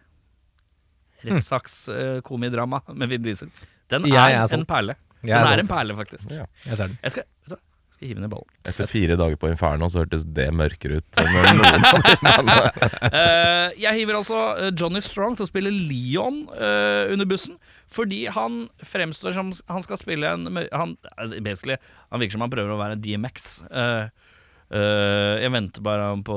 [1.23, 3.51] Rettssaks-komidrama med Vin Diesel.
[3.91, 4.95] Den er, er en perle.
[5.23, 6.31] Den er er en perle, faktisk.
[6.31, 6.45] Ja.
[6.67, 6.99] Jeg ser den.
[7.03, 7.59] Jeg skal,
[7.99, 8.49] skal hive ned ballen.
[8.69, 12.91] Etter fire dager på Inferno så hørtes det mørkere ut enn noen av de mennene.
[13.11, 17.59] uh, jeg hiver altså eh, Johnny Strong til å spille Leon uh, under bussen.
[17.91, 21.79] Fordi han fremstår som han skal spille en han, altså, basically,
[22.13, 23.47] han virker som han prøver å være DMX.
[23.73, 24.27] eh,
[24.68, 26.35] Eh, jeg venter bare på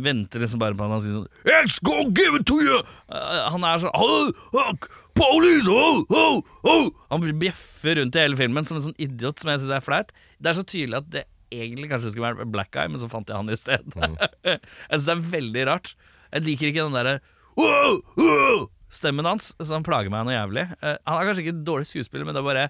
[0.00, 2.78] Venter liksom bare på han han sier sånn Yes, go give it to you!
[3.12, 4.86] Uh, han er sånn oh, oh,
[5.18, 5.68] Police!
[5.68, 6.88] Oh, oh, oh.
[7.12, 10.16] Han bjeffer rundt i hele filmen som en sånn idiot som jeg syns er flaut.
[10.40, 13.28] Det er så tydelig at det egentlig kanskje skulle vært Black Guy, men så fant
[13.28, 14.08] jeg han i stedet.
[14.48, 15.92] jeg syns det er veldig rart.
[16.32, 17.16] Jeg liker ikke den derre
[17.58, 20.70] oh, oh, stemmen hans, så han plager meg noe jævlig.
[20.80, 22.68] Uh, han er kanskje ikke dårlig skuespiller, men det er bare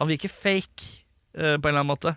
[0.00, 0.92] Han virker fake
[1.34, 2.16] på en eller annen måte.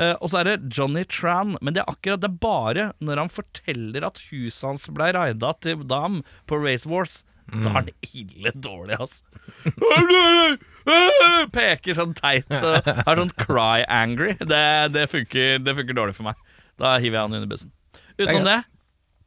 [0.00, 3.24] Eh, og så er det Johnny Tran, men det er akkurat det er bare når
[3.24, 7.20] han forteller at huset hans ble raida til dam på Race Wars.
[7.52, 9.20] Da er han ille dårlig, ass.
[11.52, 14.36] Peker sånn teit Uh, er sånn cry angry.
[14.40, 16.38] Det, det, funker, det funker dårlig for meg.
[16.80, 17.72] Da hiver jeg han under bussen.
[18.16, 18.58] Utenom det,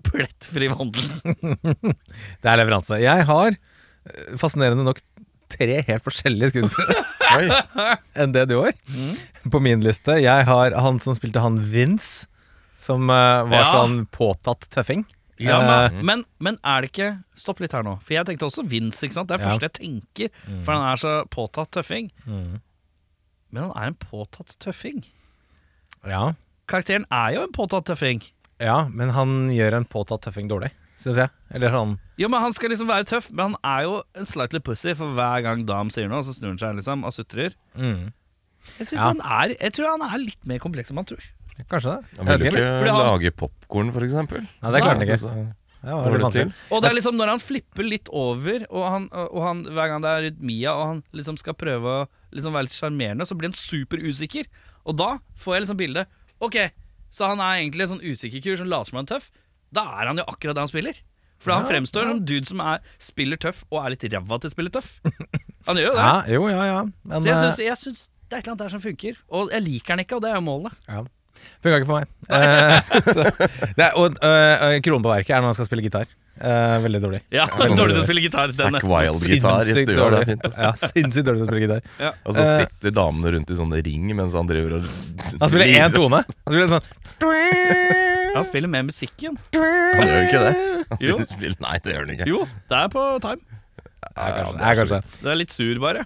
[0.05, 1.07] plettfri vandel.
[2.41, 2.99] Det er leveranse.
[3.01, 5.01] Jeg har eh, fascinerende nok
[5.51, 7.05] tre helt forskjellige skuespillere.
[8.21, 8.73] enn det du har
[9.51, 10.17] på min liste.
[10.21, 12.27] Jeg har han som spilte han Vince,
[12.77, 13.71] som uh, var Ja.
[13.73, 15.05] sånn påtatt tøffing.
[15.37, 17.97] Ja, Eh, men, men, men er det ikke Stopp litt her nå.
[18.05, 19.01] For jeg tenkte også Vince.
[19.03, 19.27] ikke sant?
[19.27, 19.51] Det er det Ja.
[19.51, 20.29] første jeg tenker.
[20.63, 22.07] For han er så påtatt tøffing.
[22.25, 22.61] Mm.
[23.51, 25.03] Men han er en påtatt tøffing.
[26.07, 26.33] ja.
[26.67, 28.23] Karakteren er jo en påtatt tøffing.
[28.59, 30.71] ja, men han gjør en påtatt tøffing dårlig,
[31.05, 31.29] syns jeg.
[31.53, 34.59] Eller sånn Jo, men Han skal liksom være tøff, men han er jo en slightly
[34.65, 36.23] pussy for hver gang Dam sier noe.
[36.25, 37.53] Så snur han seg liksom og sutrer.
[37.77, 38.11] mm.
[38.79, 39.09] Jeg, synes Ja.
[39.13, 41.21] han er, jeg tror han er litt mer kompleks enn man tror.
[41.69, 42.17] Kanskje det.
[42.17, 44.41] Han Jeg vet ikke Fordi han- lage popkorn, for eksempel.
[44.63, 45.29] Nei, det klarte han ikke.
[45.29, 45.53] uh,
[45.85, 46.53] Ja, det var Dårlig litt stil.
[46.73, 50.01] Og det er liksom når han flipper litt over, og, han, og han, hver gang
[50.01, 53.37] det er rundt Mia, og han liksom skal prøve å liksom være litt sjarmerende, så
[53.37, 54.45] blir han superusikker.
[54.87, 56.07] Og da får jeg liksom bildet
[56.41, 56.57] Ok,
[57.13, 59.29] så han er egentlig en sånn usikker kur som later som han er tøff.
[59.75, 61.01] Da er han jo akkurat det han spiller.
[61.43, 62.13] For han Ja, fremstår ja.
[62.13, 64.95] som dude som er, spiller tøff, og er litt ræva til å spille tøff.
[65.67, 66.05] Han gjør jo det.
[66.07, 66.79] Ja, jo, ja, ja.
[67.03, 69.19] Men Så jeg eh, syns, jeg syns det er et eller annet der som funker.
[69.35, 70.73] Og jeg liker han ikke, og det er jo målet.
[70.89, 71.03] ja.
[71.61, 72.07] funka ikke for meg.
[72.31, 72.77] Eh,
[73.77, 76.07] det er, og uh, kronen på verket er når han skal spille gitar.
[76.35, 77.19] Uh, veldig dårlig.
[77.35, 78.55] Ja, veldig Dårlig til å spille gitar.
[78.55, 80.07] Zack Wild-gitar i stua.
[80.15, 80.47] Det er fint.
[80.63, 82.17] Ja, sinnssykt dårlig til å spille gitar.
[82.25, 84.89] Og så Eh, sitter damene rundt i sånne ring mens han driver og
[85.43, 86.23] Han spiller én tone.
[86.25, 88.04] Han spiller en sånn
[88.35, 89.37] Han spiller med musikken.
[89.55, 90.55] Han gjør jo ikke det.
[90.89, 91.05] Han Jo.
[91.05, 92.27] sitter og spiller Nei, det gjør han ikke.
[92.29, 93.61] Jo, det er på time.
[94.15, 94.99] Ja, ja, det er kanskje.
[95.23, 96.03] Det er litt sur, bare.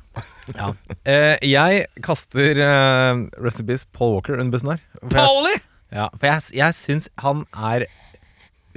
[0.55, 0.69] Ja.
[1.05, 4.79] Eh, jeg kaster uh, Rest in Peace Paul Walker under bussen her.
[5.01, 5.55] For jeg, Pauli!
[5.93, 7.85] ja, for jeg, jeg syns han er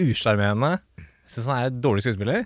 [0.00, 0.72] usjarmerende.
[0.98, 2.42] Jeg syns han er et dårlig skuespiller.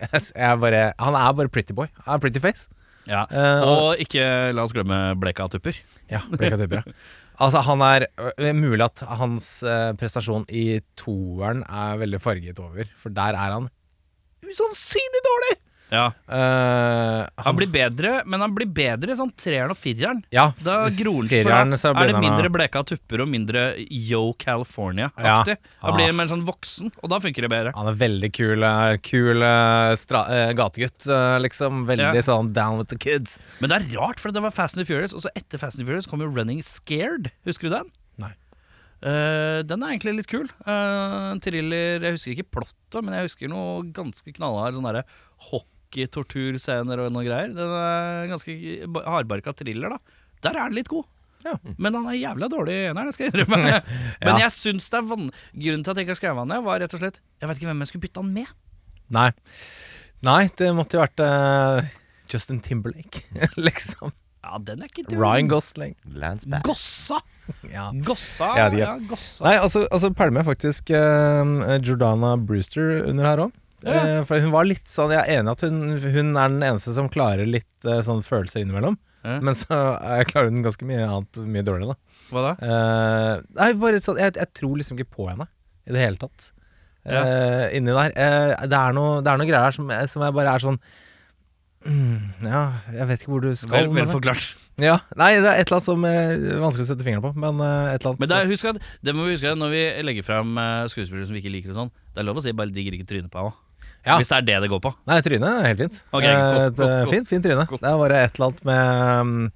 [0.00, 1.86] Jeg, s- jeg er bare, han er bare pretty boy.
[2.06, 2.66] Han er pretty face.
[3.06, 3.26] Ja.
[3.30, 4.24] Eh, Og ikke
[4.56, 5.76] la oss glemme bleka tupper.
[6.10, 6.96] Ja, bleka typer, ja.
[7.42, 8.06] Altså, han er
[8.54, 13.70] Mulig at hans uh, prestasjon i toeren er veldig farget over, for der er han
[14.44, 15.56] usannsynlig dårlig!
[15.92, 16.06] Ja.
[16.26, 20.22] Uh, Han blir bedre, men han blir bedre i sånn treeren og fireren.
[20.32, 23.62] ja, Da gror han for fireren, da er det han mindre bleka tupper og mindre
[23.90, 25.56] Yo California-aktig.
[25.56, 25.78] Ja.
[25.84, 26.12] Da blir Ah.
[26.12, 27.72] mer sånn voksen, og da funker det bedre.
[27.76, 31.04] Han er veldig kul, eh, kul eh, stra, gategutt,
[31.44, 31.84] liksom.
[31.86, 32.22] Veldig Ja.
[32.22, 33.38] sånn down with the kids.
[33.60, 35.78] Men det er rart, for det var Fast and the Furious, og så etter Fast
[35.78, 37.30] and the Furious kom jo Running Scared.
[37.46, 37.90] Husker du den?
[38.18, 38.32] Nei.
[39.02, 40.48] Eh, den er egentlig litt kul.
[40.66, 45.04] Uh, thriller Jeg husker ikke plottet, men jeg husker noe ganske knallhard sånn derre
[45.94, 47.52] hockeytorturscener og noe greier.
[47.54, 48.54] Den er ganske
[48.92, 49.98] ba- hardbarka thriller, da.
[50.44, 51.04] Der er den litt god.
[51.44, 51.54] Ja.
[51.76, 53.80] Men han er jævla dårlig i eneren, det skal jeg innrømme.
[54.24, 56.62] Men jeg syns det er van Grunnen til at jeg ikke har skrevet han ned,
[56.64, 58.52] var rett og slett Jeg vet ikke hvem jeg skulle bytte han med.
[59.12, 59.26] Nei.
[60.24, 61.90] Nei, det måtte jo vært uh,
[62.32, 63.20] Justin Timberlake,
[63.68, 64.14] liksom.
[64.44, 65.20] Ja, den er ikke dum.
[65.20, 65.94] Ryan Gosling.
[66.16, 66.64] Lance Bass.
[66.68, 67.20] Gossa!
[67.68, 67.90] Ja.
[67.92, 69.44] Gossa, Ja, ja, Gossa.
[69.44, 73.52] Nei, altså, altså pælmer jeg faktisk uh, Jordana Brewster under her òg.
[73.84, 74.22] Ja.
[74.24, 77.10] for hun var litt sånn Jeg er enig at hun, hun er den eneste som
[77.12, 78.96] klarer litt eh, sånn følelser innimellom.
[79.24, 79.38] Ja.
[79.44, 82.18] Men så eh, klarer hun ganske mye annet mye dårligere, da.
[82.32, 82.52] Hva da?
[82.64, 85.46] Uh, nei, bare sånn jeg, jeg tror liksom ikke på henne
[85.84, 86.50] i det hele tatt.
[87.04, 88.14] Eh, inni der.
[88.16, 90.78] Uh, det, er noe, det er noe greier her som, som jeg bare er sånn
[91.84, 92.62] mm, Ja,
[92.94, 94.54] jeg vet ikke hvor du skal Vel, vel forklart.
[94.82, 97.60] Ja, nei, det er et eller annet som er vanskelig å sette fingeren på, men
[97.62, 99.82] eh, et eller annet Men det, er, husk at, det må vi huske når vi
[100.08, 102.54] legger fram eh, skuespillere som vi ikke liker og sånn, det er lov å si
[102.56, 103.54] bare digger ikke trynet på henne.
[104.04, 104.18] Ja.
[104.20, 104.90] Hvis det er det det går på.
[105.08, 106.00] Nei, trynet er helt fint.
[106.12, 107.12] Ok, Eh, godt, godt, eh, godt.
[107.14, 107.64] Fint, fint tryne.
[107.70, 109.46] Det er bare et eller annet med mm,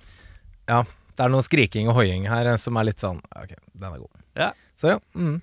[0.68, 0.78] Ja,
[1.18, 3.98] det er noe skriking og hoiing her eh, som er litt sånn Ok, den er
[4.00, 4.24] god.
[4.38, 4.52] Ja.
[4.80, 4.98] Så ja.
[5.18, 5.36] Mm.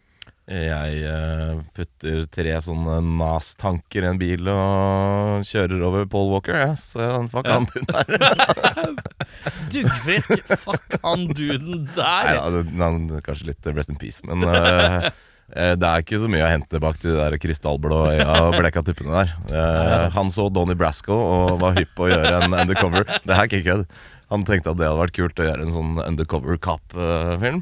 [0.46, 6.54] Jeg putter tre sånne NAS-tanker i en bil og kjører over Paul Walker.
[6.68, 7.56] Ja, så fuck Ja.
[7.58, 9.00] han duden der.
[9.74, 12.30] Duggfisk, fuck han duden der!
[12.78, 15.10] Nei, ja, kanskje litt rest in peace, men eh,
[15.54, 19.14] det er ikke så mye å hente bak de der krystallblå øya og bleka tuppene
[19.14, 19.36] der.
[19.56, 23.06] Eh, han så Donnie Brasco og var hypp på å gjøre en undercover.
[23.24, 23.86] Det er ikke kødd.
[24.34, 27.62] Han tenkte at det hadde vært kult å gjøre en sånn undercover cop-film.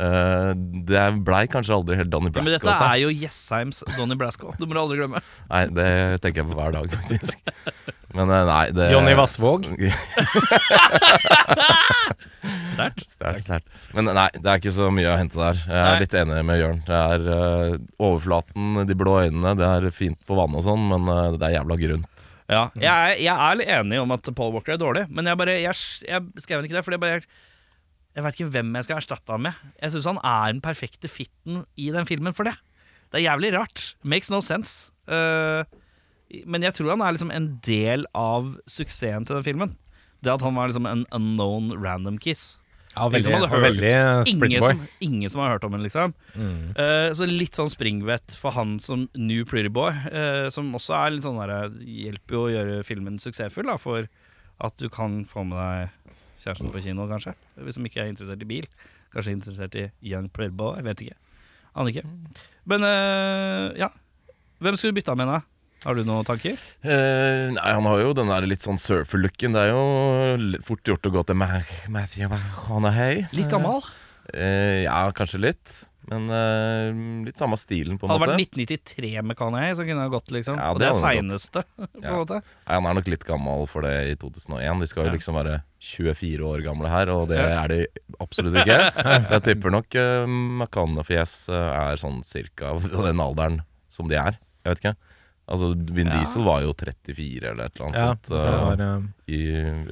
[0.00, 0.50] Eh,
[0.86, 2.46] det blei kanskje aldri helt Donny Brasco.
[2.46, 2.76] men dette.
[2.86, 4.52] er jo Jessheims Donny Brasco.
[4.58, 5.20] Du må du aldri glemme.
[5.52, 5.88] Nei, det
[6.22, 7.42] tenker jeg på hver dag, faktisk.
[8.14, 9.66] Men eh, nei, det Jonny Vassvåg.
[12.70, 13.04] Sterkt.
[13.12, 13.66] Sterkt, sterkt.
[13.94, 15.58] Men nei, det er ikke så mye å hente der.
[15.60, 15.90] Jeg Nei.
[15.90, 16.78] er litt enig med Jørn.
[16.86, 21.10] Det er uh, overflaten, de blå øynene, det er fint på vannet og sånn, men
[21.10, 22.30] uh, det er jævla grunt.
[22.50, 25.38] Ja, jeg, er- jeg er litt enig om at Paul Walker er dårlig, men jeg
[25.38, 25.76] bare Jeg,
[26.08, 27.20] jeg skrev ikke det fordi jeg bare
[28.16, 29.58] Jeg vet ikke hvem jeg skal erstatte ham med.
[29.78, 32.56] Jeg syns han er den perfekte fitten i den filmen for det.
[33.10, 33.84] Det er jævlig rart.
[34.02, 34.90] Makes no sense.
[35.10, 35.62] Uh,
[36.46, 39.76] men jeg tror han er liksom en del av suksessen til den filmen.
[40.22, 42.58] Det at han var liksom en unknown random kiss.
[42.96, 43.90] Ja, veldig, veldig
[44.26, 46.14] Ingen som, ingen som har hørt om henne, liksom.
[46.34, 46.72] Mm.
[46.74, 51.14] Uh, så litt sånn springvett for han som new pretty boy, uh, som også er
[51.14, 54.10] litt sånn der, hjelper jo å gjøre filmen suksessfull, da, for
[54.60, 55.99] at du kan få med deg
[56.40, 57.34] kjæresten på kino, kanskje.
[57.60, 58.68] Hvis de ikke er interessert i bil.
[59.14, 61.18] Kanskje interessert i young Playboy, jeg vet ikke.
[61.78, 62.04] Aner ikke.
[62.70, 63.90] Men eh, ja.
[64.60, 65.40] Hvem skulle du bytta med, da?
[65.80, 66.58] Har du noen tanker?
[66.84, 69.54] Eh, nei, han har jo den der litt sånn surfer-looken.
[69.56, 71.48] Det er jo fort gjort å gå til Ma
[71.88, 73.24] Matthew McConaughey.
[73.32, 73.80] Litt gammel.
[74.34, 75.78] Eh, ja, kanskje litt.
[76.10, 78.34] Men uh, litt samme stilen, på en Hadde måte.
[78.34, 80.56] vært 1993 med Kanye, så kunne det gått, liksom.
[80.58, 82.14] Ja, Og det det er hadde seineste, på en Ja.
[82.18, 82.40] måte.
[82.42, 84.80] Nei, han er nok litt gammel for det i 2001.
[84.82, 87.78] De skal jo liksom være 24 år gamle her, og det er de
[88.20, 88.80] absolutt ikke.
[89.28, 94.36] Så jeg tipper nok uh, McCann-fjes eh, er sånn cirka den alderen som de er.
[94.66, 94.96] Jeg vet ikke.
[95.50, 96.18] Altså, Vin Ja.
[96.20, 99.40] Diesel var jo 34 eller et eller annet Ja, sånt var, eh, i,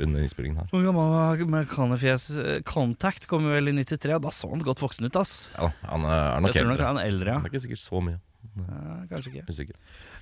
[0.04, 0.68] under innspillingen her.
[0.70, 2.28] Hvor gammel var Amerikanerfjes?
[2.38, 5.50] Eh, Contact kom jo vel i 93, og da så han godt voksen ut, ass.
[5.56, 7.34] Ja, han er, er nok jeg tror nok han er eldre.
[7.40, 8.20] Han er ikke sikkert så mye.
[8.62, 8.96] ja.
[9.10, 9.44] Kanskje ikke.
[9.50, 9.74] Usikker.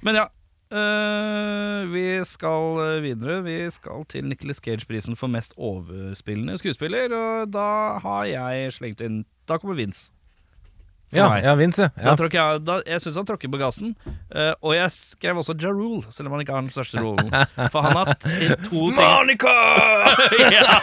[0.03, 0.27] Men ja.
[0.73, 3.43] øh, vi skal videre.
[3.45, 9.25] Vi skal til Nicholas Cage-prisen for mest overspillende skuespiller, og da har jeg slengt inn
[9.47, 10.11] Da kommer Vince.
[11.17, 12.11] Ja, ja, Vince, ja.
[12.11, 13.95] Da tråkker jeg da, jeg syns han tråkker på gassen.
[14.31, 17.33] Uh, og jeg skrev også Ja Rule, selv om han ikke har den største rollen.
[17.73, 18.13] For han har
[18.67, 19.57] to ting Monica!
[20.57, 20.77] ja,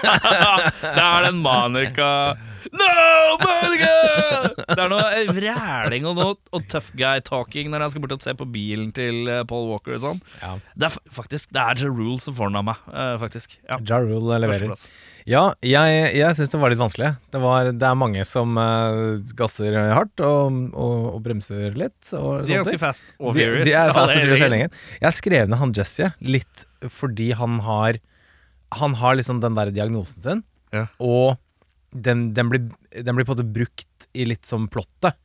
[0.81, 2.09] det er den Monica
[2.71, 2.89] No,
[3.41, 3.93] Monica!
[4.63, 8.13] Det er noe eh, vræling og, noe, og tough guy talking når han skal bort
[8.15, 10.21] og se på bilen til eh, Paul Walker og sånn.
[10.41, 10.53] Ja.
[10.79, 13.57] Det er faktisk Det er Ja Rule som får den av meg, eh, faktisk.
[13.67, 14.73] Ja, Ja Rule leverer.
[15.29, 17.13] Ja, jeg, jeg syns det var litt vanskelig.
[17.31, 21.99] Det, var, det er mange som uh, gasser hardt og, og, og bremser litt.
[22.19, 23.63] Og De er ganske fast og furious.
[23.69, 24.75] de er fast og furious hele gjengen.
[25.05, 28.01] Jeg skrev ned han Jesse litt fordi han har
[28.81, 30.87] Han har liksom den der diagnosen sin, Ja.
[30.99, 31.37] og
[31.93, 35.15] den, den, blir, den blir på en måte brukt i litt som plottet.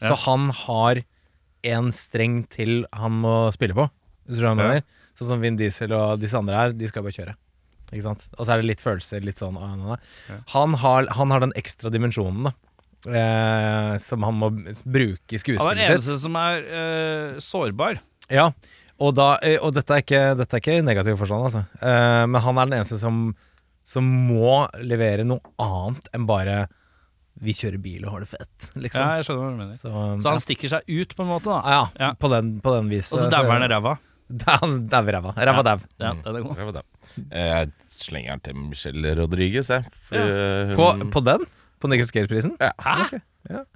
[0.00, 0.18] Så Ja.
[0.26, 1.02] han har
[1.64, 3.90] en streng til han må spille på.
[4.30, 4.80] Ja.
[5.18, 7.34] Sånn som Vin Diesel og disse andre her, de skal bare kjøre.
[7.90, 8.28] Ikke sant?
[8.38, 12.44] Og så er det litt følelser, litt sånn han, har, han har den ekstra dimensjonen,
[12.48, 12.52] da.
[13.10, 15.94] Eh, som han må bruke i Han er skuespillet den sitt.
[15.96, 17.98] eneste som er eh, sårbar.
[18.30, 18.50] Ja,
[19.00, 21.62] og, da, eh, og dette, er ikke, dette er ikke i negativ forstand, altså.
[21.80, 23.34] Eh, men han er den eneste som,
[23.90, 26.60] som må levere noe annet enn bare
[27.40, 29.00] 'vi kjører bil og har det fett', liksom.
[29.02, 29.74] Ja, jeg skjønner hva du mener.
[29.78, 29.90] Så,
[30.22, 31.48] Så han stikker seg ut, på en måte.
[31.50, 32.12] da ja, Ja.
[32.14, 33.10] På, den, på den vis.
[33.16, 33.96] Og så dauer han i ræva.
[34.30, 35.32] Dauer ræva.
[35.34, 35.78] Ræva dau.
[35.98, 36.54] Ja, den er god.
[36.60, 36.84] Det var.
[37.34, 39.88] Jeg slenger den til Michelle Rodriguez, jeg.
[40.12, 40.74] Ja.
[40.76, 41.46] På, hun, på den?
[41.80, 42.54] På Nicholas Gate-prisen?
[42.60, 42.70] Ja.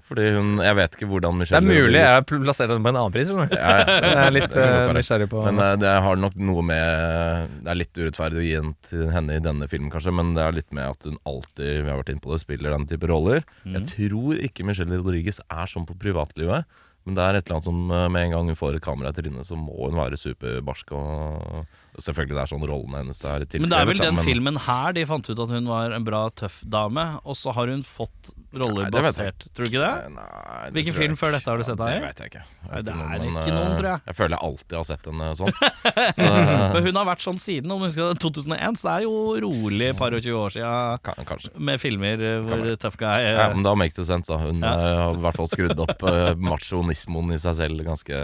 [0.04, 2.98] Fordi hun Jeg vet ikke hvordan Michelle Det er mulig jeg plasserer den på en
[3.00, 3.30] annen pris.
[3.30, 3.98] Ja, ja.
[4.04, 7.80] Jeg er litt eh, nysgjerrig på Men eh, det har nok noe med Det er
[7.80, 10.72] litt urettferdig å gi den til henne i denne filmen, kanskje, men det er litt
[10.76, 13.44] med at hun alltid vi har vært inne på det, spiller den type roller.
[13.64, 13.78] Mm.
[13.78, 16.68] Jeg tror ikke Michelle Rodriguez er sånn på privatlivet.
[17.04, 19.12] Men det er et eller annet som eh, med en gang hun får et kamera
[19.12, 20.94] i trynet, så må hun være superbarsk.
[20.96, 23.60] Og selvfølgelig det er sånn rollene hennes er tilskrevet.
[23.62, 26.04] Men det er vel den men- filmen her de fant ut at hun var en
[26.04, 29.82] bra, tøff dame, og så har hun fått roller Nei, det basert Tror du ikke
[29.82, 30.10] det?
[30.14, 32.00] Nei, det Hvilken film før dette har du sett Ja, henne?
[32.00, 32.42] Det vet jeg ikke.
[32.70, 34.00] Nei, det er men, ikke noen, eh, tror jeg.
[34.06, 35.54] Jeg føler jeg alltid har sett henne sånn.
[36.18, 36.28] Så,
[36.74, 39.90] Men hun har vært sånn siden, om du husker 2001, så det er jo rolig
[39.98, 41.50] par og 20 år siden kan, kanskje.
[41.58, 44.26] med filmer eh, hvor tøff guy eh, Ja, men da makes it sense.
[44.30, 44.72] da Hun Ja.
[44.72, 46.02] eh, har i hvert fall skrudd opp
[46.38, 48.14] machonismoen i seg selv ganske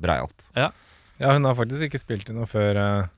[0.00, 0.48] breialt.
[0.56, 0.70] Ja,
[1.20, 3.08] hun har faktisk ikke spilt i noe før eh,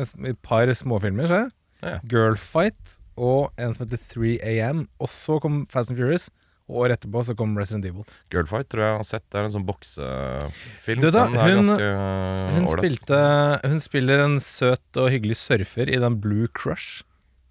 [0.00, 1.52] et par småfilmer, ser jeg.
[1.82, 1.98] Ja.
[2.10, 4.86] Girlfight og en som heter 3AM.
[5.02, 6.28] Og så kom Fast and Furious.
[6.70, 8.06] Og året etterpå så kom Resident Evil.
[8.32, 9.24] Girlfight tror jeg har sett.
[9.30, 11.02] Det er en sånn boksefilm.
[11.02, 13.22] Du da, Den er hun- ganske eh, Hun, spilte,
[13.66, 17.02] hun spiller en søt og hyggelig surfer i den Blue Crush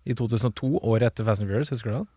[0.05, 1.69] i 2002, året etter Fast and Furious.
[1.69, 2.07] Husker du det?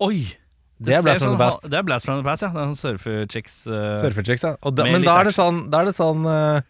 [0.00, 0.36] Oi!
[0.82, 1.70] Det er Blast from sånn the Past.
[1.70, 2.48] Det er Blast from the Past, ja.
[2.48, 3.66] Det er sånn surfer-chicks.
[3.68, 4.54] Uh, surfer ja.
[4.70, 6.62] Da, men da er det sånn, da er det sånn eh,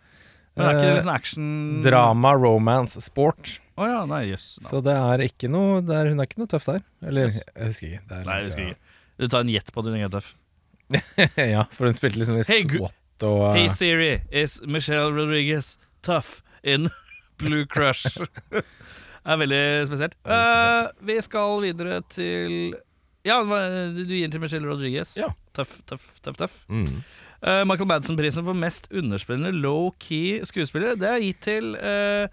[0.57, 1.45] Men er ikke det liksom sånn action
[1.85, 3.55] Drama, romance, sport.
[3.81, 4.59] Oh, ja, nei, jøss.
[4.61, 6.83] Så det er ikke noe det er, Hun er ikke noe tøff der.
[7.09, 8.03] Eller, jeg husker ikke.
[8.11, 8.99] Det Nei, jeg husker ikke.
[9.23, 10.33] Du tar en gjett på at hun ikke er tøff.
[11.55, 16.43] ja, for hun spilte liksom i Hey, SWAT og Hey Siri, is Michelle Rodriguez tough
[16.63, 16.91] in
[17.41, 18.05] Blue Crush?
[18.53, 18.65] det
[19.25, 20.19] er veldig spesielt.
[20.27, 22.75] Uh, vi skal videre til
[23.25, 25.17] Ja, du du gir den til Michelle Rodriguez.
[25.17, 25.31] Ja.
[25.57, 26.37] Tøff, tøff, tøff.
[26.37, 26.61] tøff.
[26.69, 27.01] Mm.
[27.43, 32.31] Eh, Michael Madsen-prisen for mest underspillende low-key skuespiller Det er gitt til uh,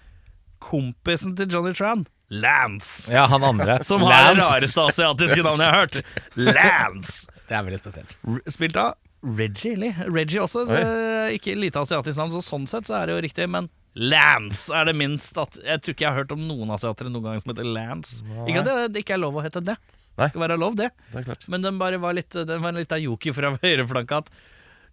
[0.61, 3.09] kompisen til Johnny Tran, Lance.
[3.09, 3.79] Ja, han andre.
[3.87, 5.99] Som har det rareste asiatiske navnet jeg har hørt.
[6.37, 7.25] Lance.
[7.49, 8.11] Det er veldig spesielt.
[8.53, 8.93] Spilt av
[9.25, 9.95] Reggie Lee.
[10.05, 13.23] Reggie også, så, eh, ikke lite asiatisk navn, så sånn sett så er det jo
[13.25, 13.47] riktig.
[13.49, 17.09] Men Lance er det minst at Jeg tror ikke jeg har hørt om noen asiatere
[17.09, 18.21] noen gang som heter Lance.
[18.45, 19.79] Ikke at det, det ikke er lov å hete det.
[20.19, 20.91] Det skal være lov, det.
[21.09, 21.49] Det klart.
[21.49, 24.31] Men den bare var litt Den var litt av joker fra høyreflanka at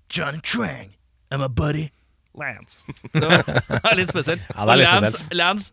[0.08, 0.94] Johnny Trang
[1.30, 1.90] and my buddy
[2.36, 2.84] Lance.
[3.12, 3.44] Det var,
[3.80, 4.42] er litt spesielt.
[4.52, 5.34] Ja, det er litt Lance, spesielt.
[5.40, 5.72] Lance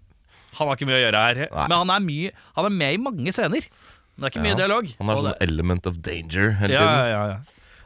[0.53, 1.37] han har ikke mye å gjøre her.
[1.49, 1.63] Nei.
[1.65, 3.65] Men han er, mye, han er med i mange scener.
[4.13, 4.57] Men det er ikke mye Ja.
[4.61, 4.89] dialog.
[4.99, 7.09] Han har Og sånn det- element of danger hele ja, tiden.
[7.09, 7.39] ja, ja.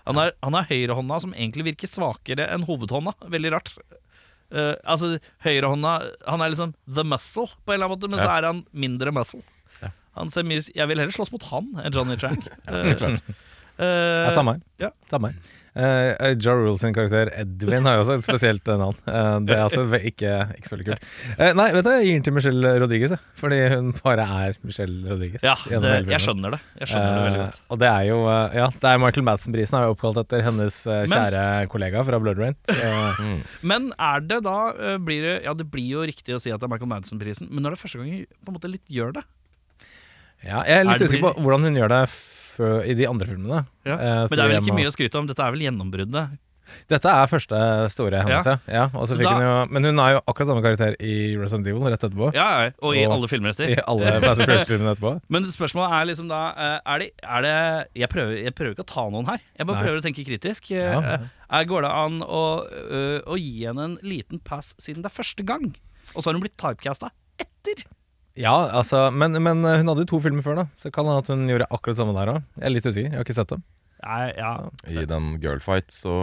[0.08, 3.14] Han er, han er høyrehånda som egentlig virker svakere enn hovedhånda.
[3.32, 3.72] Veldig rart.
[4.52, 5.94] Eh, altså, høyrehånda
[6.28, 8.38] Han er liksom the muscle, på en eller annen måte, men så Ja.
[8.38, 9.42] er han mindre muscle.
[10.18, 12.40] Han ser mye Jeg vil heller slåss mot han enn Johnny Track.
[12.66, 13.22] det er klart.
[13.80, 14.62] Eh, Ja, samme her.
[14.80, 14.90] ja.
[15.10, 15.36] Samme her.
[15.78, 18.96] Eh, Ja Rule sin karakter Edwin har jo også et spesielt eh, navn.
[19.06, 21.04] Uh, det er altså ikke, ikke så veldig kult.
[21.38, 25.06] Uh, nei, vet du, jeg gir den til Michelle Rodriguez, fordi hun bare er Michelle
[25.12, 25.44] Rodriguez.
[25.46, 26.62] ja, det, jeg skjønner det.
[26.82, 27.60] Jeg skjønner det veldig godt.
[27.76, 28.18] og det er jo
[28.58, 32.42] Ja, det er Michael Madsen-prisen er jo oppkalt etter hennes kjære Men- kollega fra Blood
[32.42, 32.58] Rain.
[32.72, 32.78] Så,
[33.28, 33.40] Mm.
[33.68, 36.68] Men er det da blir det, Ja, det blir jo riktig å si at det
[36.68, 39.14] er Michael Madsen-prisen, men når det er første gang hun på en måte litt gjør
[39.18, 39.24] det
[40.46, 42.02] ja, jeg er litt Er usikker på hvordan hun gjør det
[42.58, 43.64] fø- i de andre filmene.
[43.86, 43.96] ja.
[43.96, 45.30] Eh, Men det er vel ikke mye å skryte om.
[45.30, 46.38] Dette er vel gjennombruddet.
[46.92, 47.58] Dette er første
[47.94, 48.58] store hennes, ja.
[48.68, 48.82] ja.
[48.92, 52.34] hun jo, men hun er jo akkurat samme karakter i Resident Evil rett etterpå.
[52.36, 53.72] Ja, ja, og i Og- alle filmer etter.
[53.72, 55.14] I alle Fast Furious-filmene etterpå.
[55.34, 57.56] Men spørsmålet er liksom da eh, Er det, er det
[58.04, 59.40] jeg, prøver, jeg prøver ikke å ta noen her.
[59.56, 59.86] Jeg bare Nei.
[59.88, 60.72] prøver å tenke kritisk.
[60.76, 62.44] Eh, eh, går det an å,
[63.32, 65.70] å gi henne en liten pass siden det er første gang?
[66.16, 67.86] Og så har hun blitt typecasta etter.
[68.38, 70.66] Ja, altså, men, men hun hadde jo to filmer før, da.
[70.82, 72.44] Så kan det hende at hun gjorde akkurat samme der òg.
[72.60, 73.10] Jeg er litt usikker.
[73.10, 73.64] Jeg har ikke sett dem.
[74.04, 74.52] Nei, ja.
[74.94, 76.14] I den girlfight så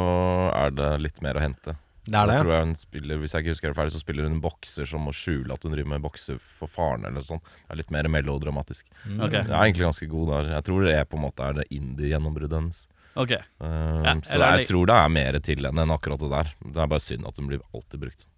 [0.55, 1.75] er det litt mer å hente.
[2.05, 4.27] Det er det, tror jeg hun spiller, Hvis jeg ikke husker det ferdig, så spiller
[4.27, 7.07] hun en bokser som må skjule at hun driver med bokser for faren.
[7.09, 8.85] eller sånn Det er litt mer melodramatisk.
[9.09, 9.41] Okay.
[9.41, 10.51] Jeg er egentlig ganske god der.
[10.59, 12.83] Jeg tror det er på en måte er det indie-gjennombruddet hennes.
[13.17, 13.41] Okay.
[13.63, 16.31] Um, Ja, så eller er jeg tror det er mer til henne enn akkurat det
[16.35, 16.53] der.
[16.61, 18.29] Det er bare synd at hun blir alltid brukt.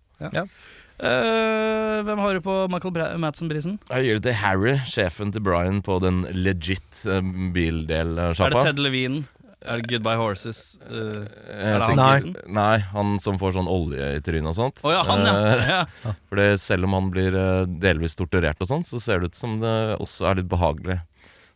[0.96, 3.76] Eh, hvem har du på Michael Madsen-prisen?
[3.90, 8.62] Jeg gir det til Harry, sjefen til Brian på den legit uh, Er det.
[8.62, 9.26] Ted Levine?
[9.66, 10.78] Er det Goodbye Horses?
[10.86, 12.34] Eh, Eh, er det han Nei.
[12.46, 14.80] Nei, han som får sånn olje i trynet og sånt.
[14.86, 15.84] Oh, ja, han, ja.
[16.06, 16.14] Ja.
[16.30, 17.36] For selv om han blir
[17.82, 21.00] delvis torturert og sånn, så ser det ut som det også er litt behagelig.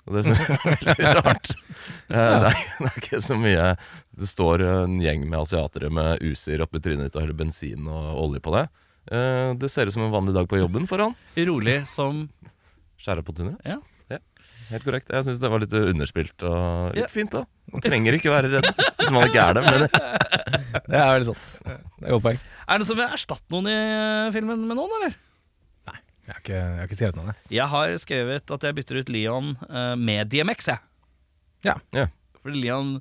[0.09, 1.51] Og det syns jeg er veldig rart.
[2.11, 3.66] Eh, det, er, det er ikke så mye
[4.18, 8.09] Det står en gjeng med asiatere med usir oppi trynet ditt og heller bensin og
[8.24, 8.64] olje på det.
[9.14, 11.14] Eh, det ser ut som en vanlig dag på jobben for han.
[11.38, 12.24] Rolig som
[13.01, 13.62] Skjæra på tunet.
[13.64, 13.78] Ja.
[14.70, 15.09] Helt korrekt.
[15.11, 17.09] Jeg syns det var litt underspilt og litt Ja.
[17.11, 17.40] fint, da.
[17.72, 18.68] Man trenger ikke være redd
[19.01, 19.64] hvis man ikke er det.
[19.66, 19.80] Men
[20.90, 21.48] Det er veldig sant.
[21.66, 22.38] Det er godt poeng.
[22.68, 25.16] Er det noen som vil erstatte noen i eh, filmen med noen, eller?
[26.30, 27.36] Jeg har ikke, jeg har ikke skrevet noe det.
[27.50, 30.84] Jeg har skrevet at jeg bytter ut Leon eh, med DMX, jeg.
[31.66, 31.74] Ja.
[31.96, 32.04] Ja.
[32.38, 32.92] Fordi Leon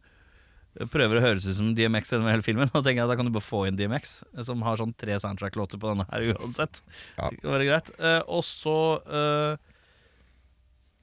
[0.90, 2.70] prøver å høres ut som DMX gjennom hele filmen.
[2.74, 4.16] Da tenker jeg at da kan du bare få inn DMX,
[4.48, 6.82] som har sånn tre soundtrack-låter på denne her uansett.
[7.20, 7.30] Ja.
[7.30, 7.92] Det kan være greit.
[8.00, 9.76] Eh, og så eh,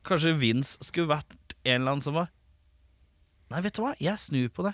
[0.07, 2.29] Kanskje Vince skulle vært en eller annen som var
[3.51, 3.93] Nei, vet du hva?
[4.03, 4.73] Jeg snur på det.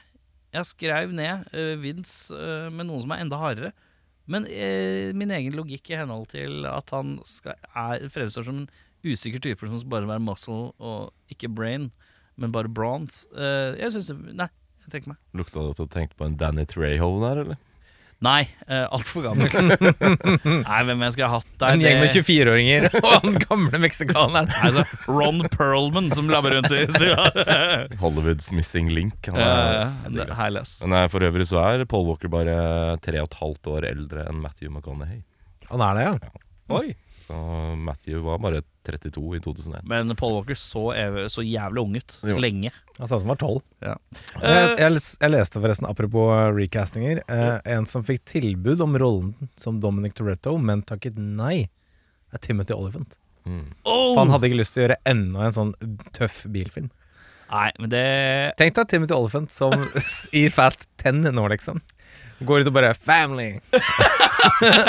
[0.57, 3.75] Jeg skrev ned eh, Vince eh, med noen som er enda hardere.
[4.31, 8.69] Men eh, min egen logikk i henhold til at han skal, er, fremstår som en
[9.03, 11.91] usikker type som bare være muscle og ikke brain,
[12.39, 14.47] men bare bronze eh, Jeg syns det Nei,
[14.85, 15.19] jeg trekker meg.
[15.37, 17.61] lukta det at du tenkte på en Danny Treho der, eller?
[18.23, 19.51] Nei, uh, altfor gammel.
[20.69, 24.51] nei, hvem jeg skulle ha hatt der En gjeng med 24-åringer og han gamle meksikaneren.
[24.63, 27.27] Altså, Ron Perlman som labber rundt i stua.
[28.03, 29.27] Hollywoods missing link.
[29.33, 30.35] Han er, Uh.
[30.39, 30.63] Herlig.
[30.85, 32.55] Men eh, for øvrig så er Paul Walker bare
[33.03, 35.23] tre og et halvt år eldre enn Matthew McConaughey.
[35.73, 36.33] Han er det, ja.
[36.79, 36.93] Oi.
[37.25, 37.39] Så
[37.79, 39.85] Matthew var bare 32 i 2001.
[39.89, 40.85] Men Paul Walker så,
[41.31, 42.15] så jævlig ung ut.
[42.27, 42.39] Jo.
[42.43, 42.73] Lenge.
[42.99, 43.63] Han sa som var tolv.
[43.85, 43.97] Ja.
[44.43, 49.51] Jeg, jeg, jeg leste forresten, apropos eh, recastinger, eh, en som fikk tilbud om rollen
[49.61, 51.69] som Dominic Toretto, men takket nei,
[52.33, 53.17] er Timothy Olyphant.
[53.47, 53.73] Mm.
[53.85, 54.13] Oh!
[54.13, 55.73] For han hadde ikke lyst til å gjøre enda en sånn
[56.17, 56.91] tøff bilfilm.
[57.53, 58.05] Nei, men det
[58.57, 59.75] Tenk deg Timothy Olyphant som
[60.41, 61.83] i Fast 10 nå, liksom.
[62.49, 63.61] Går ut og bare 'Family'.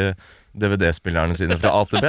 [0.55, 2.05] DVD-spillerne sine fra AtB.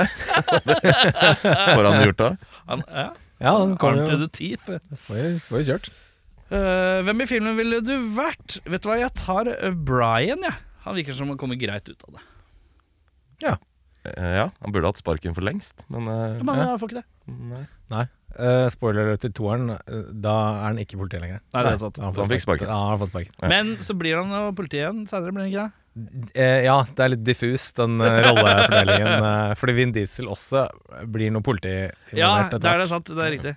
[1.41, 2.31] Får han gjort det?
[2.67, 3.09] Han, ja,
[3.41, 4.65] Ja, han kommer Arm to jo the teeth.
[5.07, 5.89] Får jo- får jo kjørt.
[6.55, 8.59] Eh, hvem i filmen ville du vært?
[8.65, 10.53] Vet du hva, jeg tar eh, Brian, jeg.
[10.85, 12.23] Han virker som han kommer greit ut av det.
[14.05, 16.77] Eh, ja, han burde hatt sparken for lengst, men eh, Men Ja.
[16.77, 17.05] får ikke det.
[17.27, 17.63] nei.
[17.89, 18.03] Nei.
[18.37, 21.39] Eh, spoiler til toeren, eh, da er han ikke politi lenger.
[21.53, 21.95] Nei, det er sant.
[21.95, 22.67] da Så han fikk sparken.
[22.67, 23.33] Ja, han har fått sparken.
[23.41, 23.47] Ja.
[23.49, 25.73] Men så blir han jo politi igjen senere, blir han ikke det?
[26.35, 29.27] Eh, ja, det er litt diffus, den eh, rollefordelingen.
[29.29, 30.65] eh, fordi Vin Diesel også
[31.11, 31.75] blir noe politi
[32.17, 33.11] Ja, det er det sant.
[33.11, 33.55] Det er riktig.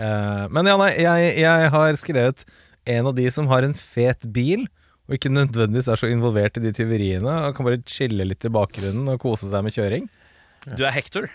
[0.00, 2.46] Men ja, nei, jeg, jeg har skrevet
[2.88, 4.62] en av de som har en fet bil,
[5.10, 8.52] og ikke nødvendigvis er så involvert i de tyveriene, og kan bare chille litt i
[8.54, 10.06] bakgrunnen og kose seg med kjøring.
[10.76, 11.26] Du er Hector.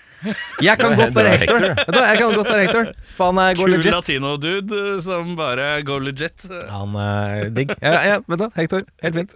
[0.61, 1.63] Jeg kan godt være Hector.
[1.73, 1.97] Hector!
[1.97, 3.91] Jeg kan godt være Hector han er går Kul legit.
[3.93, 6.45] latino-dude eh, som bare går legit.
[6.69, 7.73] Han er digg.
[7.81, 8.85] Ja, ja, vet du, Hector.
[9.01, 9.35] Helt fint.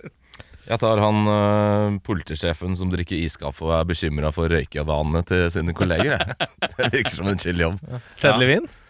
[0.70, 5.74] Jeg tar han uh, politisjefen som drikker iskaffe og er bekymra for røykevanene til sine
[5.74, 6.22] kolleger.
[6.78, 7.82] Det virker som en chill jobb.
[8.22, 8.38] Ted Ja.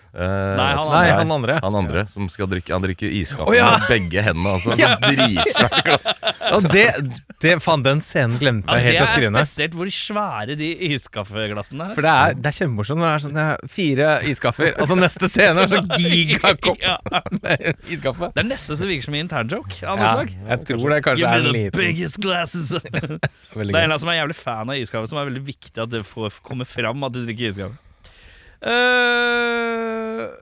[0.10, 1.18] Eh, Nei, han Nei, andre.
[1.20, 1.55] han andre.
[1.62, 3.68] Han andre som skal drikke Han drikker iskaffe oh, ja!
[3.78, 4.55] med begge hendene.
[4.57, 4.95] Altså, ja.
[5.03, 6.24] dritsvært glass.
[6.57, 6.86] Og det,
[7.43, 9.38] det Faen, den scenen glemte jeg helt å skrive ned.
[9.38, 11.93] Det er spesielt hvor svære de iskaffeglassene er.
[11.97, 13.03] For det er, det er kjempemorsomt.
[13.03, 16.95] når Det er sånn, fire iskaffer, og så neste scene er sånn gigakopp Ja.
[17.43, 18.32] med iskaffe.
[18.34, 20.34] Det er nesten så virker som en internjoke av noe Ja, slag.
[20.49, 22.74] jeg tror det kanskje er en liten biggest glasses.
[22.80, 25.93] det er en av som er jævlig fan av iskaffe, som er veldig viktig at
[25.93, 27.78] det får komme fram at de drikker iskaffe.
[28.60, 30.36] Uh,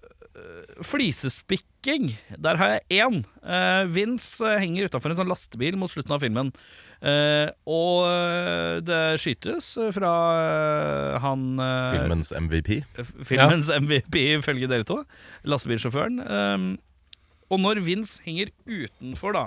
[0.85, 2.11] flisespikking.
[2.37, 3.21] Der har jeg én.
[3.45, 6.51] Uh, Vince eh, henger utafor en sånn lastebil mot slutten av filmen.
[6.97, 8.07] Uh, og
[8.87, 10.11] det skytes fra
[11.21, 11.61] han
[11.93, 12.79] Filmens MVP.
[13.21, 15.03] filmens MVP, ifølge dere to.
[15.45, 16.23] Lastebilsjåføren.
[17.47, 19.45] Og når Vince henger utenfor, da,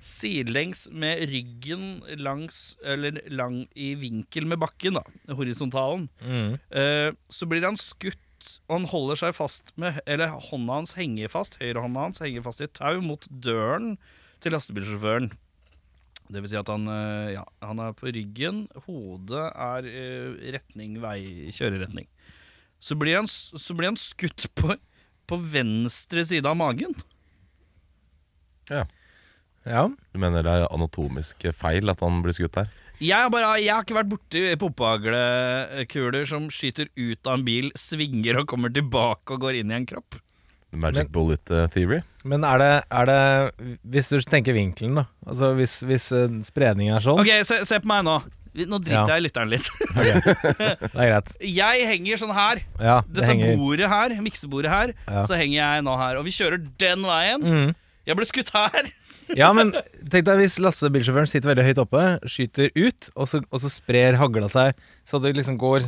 [0.00, 5.02] sidelengs med ryggen langs Eller lang i vinkel med bakken, da,
[5.34, 6.58] horisontalen, Mm.
[6.70, 11.28] eh, så blir han skutt, og han holder seg fast med Eller hånda hans henger
[11.28, 13.98] fast, høyrehånda hans henger fast i et tau mot døren
[14.40, 15.30] til lastebilsjåføren.
[16.30, 21.00] Det vil si at han, eh, ja, han er på ryggen, hodet er eh, retning
[21.02, 22.06] vei, kjøreretning.
[22.80, 24.72] Så blir han, så blir han skutt på,
[25.28, 26.94] på venstre side av magen.
[28.70, 28.84] Ja.
[29.70, 32.68] Du mener det er anatomisk feil at han blir skutt her?
[33.00, 37.70] Jeg har, bare, jeg har ikke vært borti poppaglekuler som skyter ut av en bil,
[37.78, 40.18] svinger og kommer tilbake og går inn i en kropp.
[40.70, 42.02] Magic Men- bullet eh, theory?
[42.22, 45.04] Men er det, er det Hvis du tenker vinkelen, da.
[45.26, 48.18] Altså Hvis, hvis eh, spredningen er sånn Ok, se, se på meg nå.
[48.68, 49.16] Nå driter Ja.
[49.16, 49.66] jeg i lytteren litt.
[49.96, 51.32] Det er greit.
[51.42, 52.60] Jeg henger sånn her.
[52.78, 55.24] Ja, det Dette henger bordet her, miksebordet her, Ja.
[55.26, 56.18] så henger jeg nå her.
[56.20, 57.42] Og vi kjører den veien.
[57.42, 57.74] mm.
[58.06, 58.92] Jeg ble skutt her.
[59.38, 59.72] Ja, men
[60.10, 64.18] tenk deg hvis lastebilsjåføren sitter veldig høyt oppe, skyter ut, og så, og så sprer
[64.20, 65.86] hagla seg så det liksom går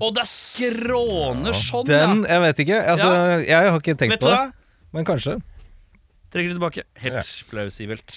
[0.00, 2.22] Og det er skråner sånn, Den.
[2.26, 2.78] Jeg vet ikke.
[2.94, 3.10] Altså,
[3.46, 4.46] jeg har ikke tenkt Vet du på hva?
[4.48, 5.36] det, men kanskje.
[6.34, 6.82] Trekker det tilbake.
[6.98, 7.22] Helt Ja.
[7.52, 8.10] plausibelt.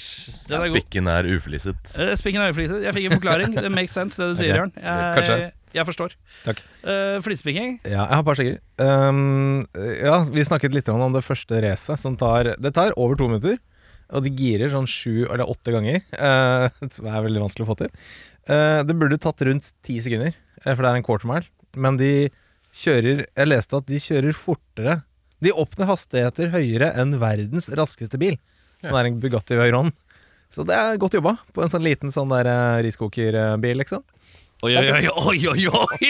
[0.49, 0.79] Den er god.
[0.79, 1.91] Spikken er ufliset.
[2.01, 2.81] Eh, Spikken er øyefliset.
[2.87, 3.53] Jeg fikk en forklaring.
[3.61, 4.55] Det makes sense, det du sier.
[4.57, 4.71] Jørn.
[4.73, 5.51] Jeg, Kanskje.
[5.77, 6.15] Jeg forstår.
[6.47, 6.63] Takk.
[6.81, 7.75] Uh, Flisespikking.
[7.85, 8.57] Ja, jeg har et par stykker.
[8.81, 9.67] Um,
[10.01, 13.59] ja, vi snakket litt om det første racet, som tar Det tar over to minutter.
[14.15, 17.77] Og de girer sånn sju eller åtte ganger, Uh, som er veldig vanskelig å få
[17.83, 17.93] til.
[18.47, 21.49] Uh, det burde tatt rundt ti sekunder, eh, for det er en quarter mile.
[21.77, 22.29] Men de
[22.77, 25.01] kjører Jeg leste at de kjører fortere.
[25.43, 28.37] De oppnår hastigheter høyere enn verdens raskeste bil,
[28.85, 29.91] som er en Bugatti Veyron.
[30.53, 32.47] Så det er godt jobba på en sånn liten sånn der
[32.85, 34.05] riskokerbil, liksom.
[34.65, 36.07] Oi, oi, oi, oi, oi, oi,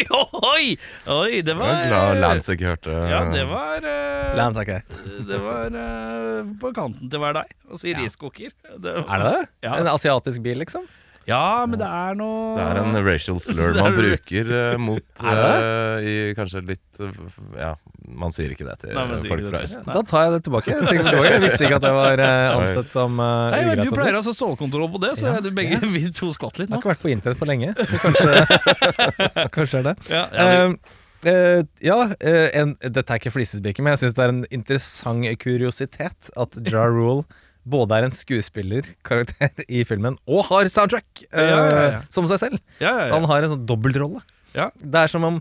[0.48, 0.68] oi,
[1.12, 4.70] oi Det Jeg var er glad Lance ikke hørte Ja, det var uh, Lance er
[4.70, 8.54] ikke Det var uh, på kanten til hver deg å si riskoker.
[8.80, 9.42] Det var- Er det det?
[9.68, 9.74] Ja.
[9.82, 10.88] En asiatisk bil, liksom?
[11.28, 16.08] Ja, men det er noe Det er en racial slur man bruker uh, mot eh,
[16.08, 17.10] i kanskje litt uh,
[17.58, 17.74] Ja,
[18.08, 19.68] man sier ikke det til Nei, man sier folk ikke fra det.
[19.68, 19.90] Østen.
[19.92, 20.72] Da tar jeg det tilbake.
[20.72, 21.32] Jeg, tenker tilbake.
[21.34, 23.90] jeg visste ikke at det var eh, ansett som uh, Nei, men ugreit Du å
[23.90, 23.98] si.
[24.00, 26.80] pleier altså stålkontroll på det, så Ja, du begge vi to skvatt litt Jeg har
[26.80, 26.84] nå.
[26.86, 29.98] ikke vært på internett på lenge, så kanskje, kanskje er det.
[30.14, 34.18] Ja, ja, vi- Eh, eh, ja, eh, en, dette er ikke flisespiker, men jeg syns
[34.18, 37.26] det er en interessant kuriositet at Ja Rule
[37.70, 42.02] både er en skuespillerkarakter i filmen og har soundtrack eh, Ja, ja, ja.
[42.14, 42.60] som seg selv.
[42.82, 44.24] ja, ja, Så han har en sånn dobbeltrolle.
[44.56, 44.70] Ja.
[44.80, 45.40] Det er som om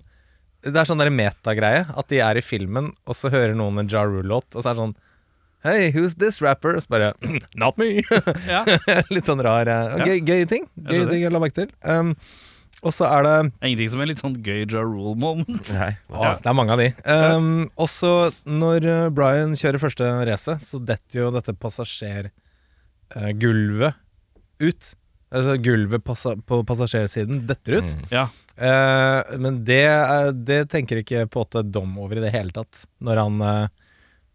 [0.66, 3.90] Det er sånn der metagreie at de er i filmen, og så hører noen en
[3.92, 4.96] Ja Rule-låt, og så er det sånn
[5.66, 6.76] Hey, who's this rapper?
[6.78, 7.12] Og så bare
[7.58, 8.02] Not me!
[9.14, 10.66] Litt sånn rar eh, gøy, gøy ting.
[10.86, 11.70] Gøy ting å la merke til.
[11.82, 12.12] Um,
[12.84, 13.32] og så er det
[13.64, 15.68] Ingenting som er litt sånn gøy Ja Rule moment.
[15.72, 16.32] Nei, ja.
[16.42, 16.88] Det er mange av de.
[17.08, 18.10] Um, også
[18.44, 23.92] når uh, Brian kjører første racet, så detter jo dette passasjergulvet
[24.62, 24.82] ut.
[25.36, 27.90] Altså gulvet passa på passasjersiden detter ut.
[27.96, 28.04] Mm.
[28.12, 28.24] Ja.
[28.56, 29.88] Uh, men det,
[30.48, 32.74] det tenker ikke på en Dom over i det hele tatt,
[33.04, 33.66] når han eh,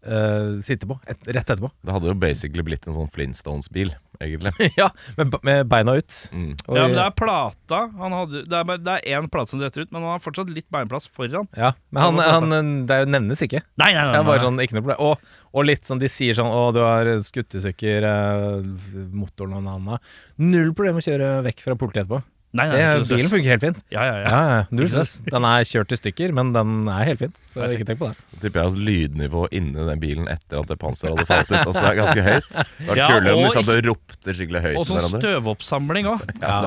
[0.06, 1.70] eh, sitte på et, rett etterpå.
[1.82, 3.92] Det hadde jo basically blitt en sånn Flintstones-bil,
[4.22, 4.52] egentlig.
[4.80, 4.88] ja,
[5.18, 6.16] med, med beina ut.
[6.32, 6.50] Mm.
[6.66, 7.80] Og- ja, men det er plata.
[8.00, 10.50] Han hadde, det er det er én plate som detter ut, men han har fortsatt
[10.52, 11.48] litt beinplass foran.
[11.56, 13.62] ja, men han, han, han, det er jo nevnes ikke.
[13.78, 15.06] Nei, nei, nei, nei, bare sånn, ikke noe problem.
[15.06, 18.68] Og, og litt sånn, de sier sånn Å, du har skuttesykker eh,
[19.12, 20.12] motoren og noe annet.
[20.42, 22.22] Null problem å kjøre vekk fra politiet etterpå.
[22.52, 23.78] Nei, nei, Det, bilen funker helt fint.
[23.94, 24.26] Ja, ja, ja.
[24.28, 25.12] Ja, ja, Null stress.
[25.24, 27.32] Den er kjørt i stykker, men den er helt fin.
[27.48, 27.78] Så Perfekt.
[27.80, 28.16] ikke tenk på det.
[28.34, 31.70] Da tipper jeg at lydnivået inni den bilen etter at det panseret hadde falt ut,
[31.72, 32.50] også er ganske høyt.
[32.52, 36.26] Det var Ja, kulere om de satt og ropte skikkelig høyt Og sånn støvoppsamling òg.
[36.42, 36.60] Ja,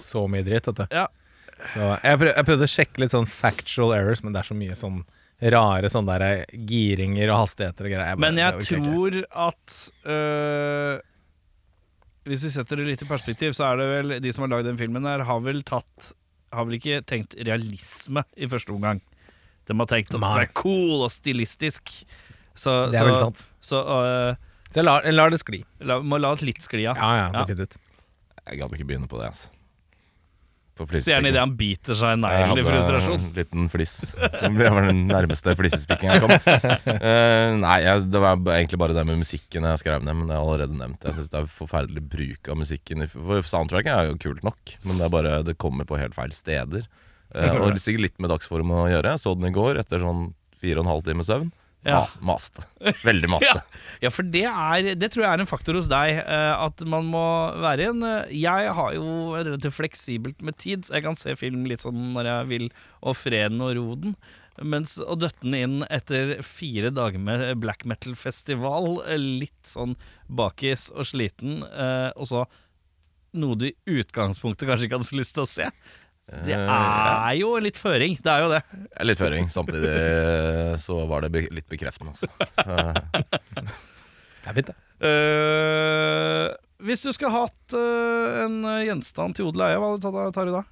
[0.00, 0.86] så mye dritt, vet du.
[0.90, 1.06] Ja.
[1.72, 4.56] Så jeg, prøv, jeg prøvde å sjekke litt sånn factual errors, men det er så
[4.56, 5.02] mye sånn
[5.52, 8.16] rare sånne der giringer og hastigheter og greier.
[8.16, 9.16] bare- Men jeg tror
[9.48, 9.74] at
[10.08, 11.00] øh,
[12.26, 14.66] Hvis vi setter det litt i perspektiv, så er det vel de som har lagd
[14.70, 16.12] den filmen her, har vel tatt
[16.54, 19.02] Har vel ikke tenkt realisme i første omgang.
[19.66, 21.90] De har tenkt at det skal være cool og stilistisk.
[22.56, 23.42] Så, Det er så, veldig sant.
[23.60, 25.60] så uh, Så lar, jeg det skli.
[25.80, 26.94] la, må la det litt skli ja.
[26.96, 27.66] Ja, ja, Ja.
[28.46, 29.50] Jeg gadd ikke begynne på det, altså.
[30.76, 33.22] Så gjerne idet han biter seg i Jeg neglen i frustrasjon.
[33.22, 33.94] en liten fliss.
[34.16, 36.34] Det var den nærmeste flisespikkinga jeg kom.
[36.36, 40.36] uh, nei, jeg, det var egentlig bare det med musikken jeg skrev ned, men det
[40.36, 41.08] er allerede nevnt.
[41.08, 43.06] Jeg syns det er forferdelig bruk av musikken.
[43.14, 46.34] For soundtracket er jo kult nok, men det er bare Det kommer på helt feil
[46.36, 46.84] steder.
[47.32, 49.16] Uh, og sikkert litt med dagsform å gjøre.
[49.16, 50.28] Jeg så den i går etter sånn
[50.60, 51.48] fire og en halv time søvn.
[51.86, 52.00] Ja.
[52.02, 52.64] Mas, maste.
[53.04, 53.60] Veldig maste.
[54.02, 56.18] Ja, for det er Det tror jeg er en faktor hos deg.
[56.20, 57.22] eh, at man må
[57.62, 61.64] være en eh, Jeg har jo relativt fleksibelt med tid, så jeg kan se film
[61.70, 62.66] litt sånn når jeg vil,
[63.00, 64.16] og freden og roden.
[64.60, 69.94] Mens å døtte den inn etter fire dager med black metal-festival, eh, litt sånn
[70.28, 71.62] bakis og sliten,
[72.16, 72.44] og så
[73.36, 75.66] noe du i utgangspunktet kanskje ikke hadde så lyst til å se,
[76.26, 78.16] det Eh, er jo litt føring.
[78.22, 78.62] Det er jo det.
[79.06, 79.46] litt føring.
[79.52, 82.26] Samtidig eh, så var det be litt bekreftende, altså.
[82.58, 82.76] Så,
[84.46, 84.76] Det er fint, det.
[85.06, 86.54] Uh,
[86.86, 90.34] hvis du skulle hatt uh, en gjenstand til odel og eie, hva hadde du tatt-
[90.36, 90.62] tar du da?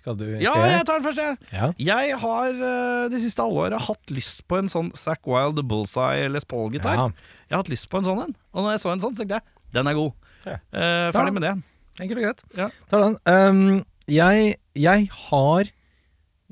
[0.00, 1.38] Skal du Ja, jeg tar den først, jeg.
[1.52, 1.70] Ja.
[1.80, 6.46] Jeg har uh, de siste halvåret hatt lyst på en sånn Zack Wild Bullseye Les
[6.48, 6.94] Paul-gitar.
[6.96, 7.08] Ja.
[7.50, 9.40] Jeg har hatt lyst på en sånn en, og når jeg så en sånn, tenkte
[9.40, 10.14] jeg den er god.
[10.46, 10.56] Ja.
[10.72, 11.10] Eh, Ja.
[11.14, 11.52] ferdig med det.
[12.00, 12.40] Enkelt og greit.
[12.56, 12.70] Ja.
[12.90, 13.18] Tar den.
[13.26, 15.72] Um, jeg, jeg har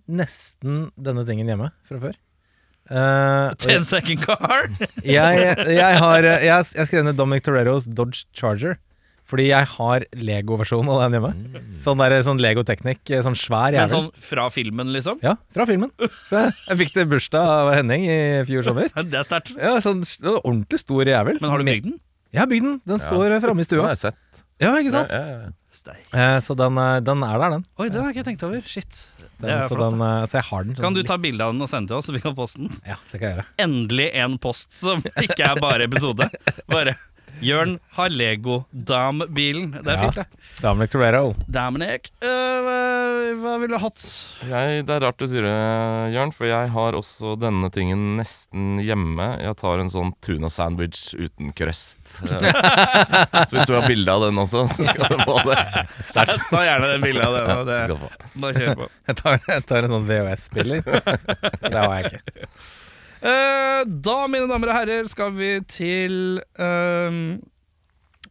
[0.08, 2.18] nesten denne tingen hjemme fra før.
[2.88, 4.70] Uh, Ten second car.
[5.04, 8.78] jeg, jeg har Jeg, jeg skrev ned Dominic Toreros Dodge Charger.
[9.28, 11.60] Fordi jeg har Lego-versjonen av den hjemme.
[11.84, 13.02] Sånn, der, sånn Lego Teknikk.
[13.04, 13.82] sånn svær jævel.
[13.84, 15.18] Men sånn fra filmen, liksom.
[15.20, 15.92] Ja, fra filmen.
[16.24, 18.88] Så jeg, jeg fikk det i bursdag av Henning i fjor sommer.
[19.12, 19.52] Det er sterkt.
[19.60, 20.00] Ja, sånn
[20.32, 21.42] ordentlig stor jævel.
[21.42, 21.98] Men har du bygd den?
[22.32, 22.80] Jeg har bygd den.
[22.88, 23.42] Den står ja.
[23.44, 23.84] framme i den stua.
[23.84, 24.42] har jeg sett.
[24.64, 25.12] Ja, ikke sant?
[25.12, 25.52] Ja, ja,
[25.88, 26.14] Steik.
[26.14, 27.64] Eh, så den, eh, den er der, den.
[27.78, 28.60] Oi, den har jeg ikke tenkt over.
[28.66, 29.04] Shit.
[29.38, 29.94] Den, så, flott.
[29.94, 30.74] den eh, så jeg har den.
[30.76, 32.60] sånn Kan du ta bilde av den og sende til oss, så vi kan poste
[32.64, 32.72] den?
[32.84, 33.46] Ja, det kan jeg gjøre.
[33.64, 36.28] Endelig en post som ikke er bare episode.
[36.68, 36.98] Bare
[37.44, 39.70] Jørn har Lego Dam-bilen.
[39.82, 40.10] Det er Ja.
[40.10, 40.26] fint, det.
[40.62, 41.34] Dominic Torero.
[41.46, 44.02] Dominic, øh, hva, ville du hatt?
[44.48, 45.52] Jeg, det er rart du sier det,
[46.14, 49.28] Jørn, for jeg har også denne tingen nesten hjemme.
[49.42, 52.00] Jeg tar en sånn tuna sandwich uten krøst.
[53.48, 55.58] Så hvis du har bilde av den også, så skal du få det.
[56.14, 57.50] Ta gjerne det bildet av den.
[57.58, 57.78] og det.
[57.84, 58.10] Skal du få.
[58.42, 58.88] Bare kjør på.
[59.08, 60.82] Jeg tar, jeg tar en sånn VHS-spiller.
[61.72, 62.48] det har jeg ikke.
[63.22, 67.38] Eh, da, mine damer og herrer, skal vi til ehm,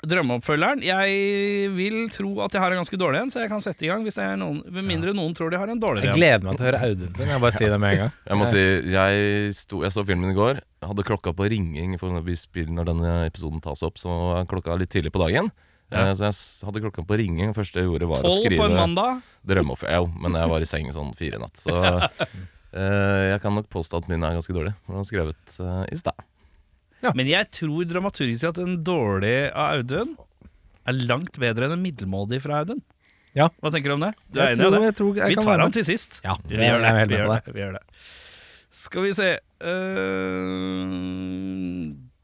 [0.08, 0.84] drømmeoppfølgeren.
[0.86, 3.90] Jeg vil tro at jeg har en ganske dårlig en, så jeg kan sette i
[3.90, 4.04] gang.
[4.06, 6.20] Hvis det er noen, Med mindre noen tror de har en Jeg dårligere en.
[6.20, 7.32] gleder meg til å høre Audun sin.
[7.34, 8.12] Jeg bare sier det med en gang.
[8.30, 8.64] Jeg må si,
[8.94, 10.62] jeg, sto, jeg så filmen i går.
[10.82, 13.98] Jeg hadde klokka på ringing for når, vi spiller, når denne episoden tas opp.
[14.00, 15.50] Så var klokka litt tidlig på dagen.
[15.92, 16.10] Ja.
[16.10, 17.54] Eh, Så jeg hadde klokka på ringing.
[17.58, 19.22] første jeg gjorde, var å Tolv på en skrive mandag.
[19.48, 19.96] drømmeoppfølger.
[19.98, 21.58] Jo, men jeg var i seng sånn fire i natt.
[21.64, 21.74] Så
[22.74, 24.74] jeg kan nok påstå at min er ganske dårlig.
[24.88, 26.14] Den var skrevet eh, i stad.
[27.16, 30.16] Men jeg tror dramaturgisk at en dårlig av Audun
[30.88, 32.82] er langt bedre enn en middelmådig fra Audun.
[33.38, 33.48] Ja.
[33.62, 34.14] Hva tenker du om det?
[34.34, 34.84] Du er Jeg enig i tror- det?
[34.88, 36.22] jeg tror jeg Vi tar han til sist.
[36.26, 37.08] Ja, Vi gjør det.
[37.08, 37.42] Vi gjør det.
[37.54, 37.84] Vi gjør det.
[38.78, 39.28] Skal vi se
[39.62, 39.68] uh,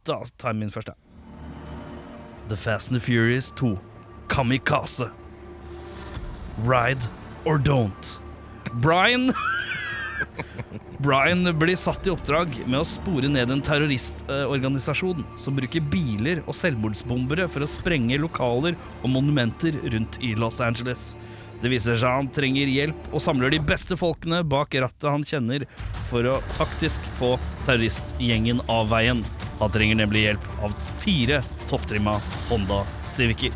[0.06, 0.94] Da tar jeg min første.
[2.50, 3.78] The Fast and the Furious 2.
[4.28, 5.10] Kamikaze.
[6.66, 7.08] Ride
[7.46, 8.20] or don't.
[8.82, 9.32] Brian
[11.04, 16.56] Brian blir satt i oppdrag med å spore ned en terroristorganisasjon som bruker biler og
[16.56, 21.12] selvmordsbombere for å sprenge lokaler og monumenter rundt i Los Angeles.
[21.64, 25.68] Det viser seg han trenger hjelp og samler de beste folkene bak rattet han kjenner
[26.10, 29.24] for å taktisk få terroristgjengen av veien.
[29.60, 31.40] Han trenger nemlig hjelp av fire
[31.72, 32.18] topptrimma
[32.50, 33.56] Honda Civicer.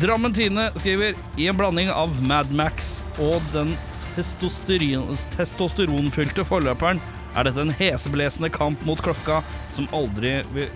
[0.00, 3.74] Drammen Tine skriver I en blanding av Mad Max og den
[4.16, 6.98] testosteronfylte forløperen
[7.32, 9.36] er dette en heseblesende kamp mot klokka
[9.72, 10.68] som aldri vil,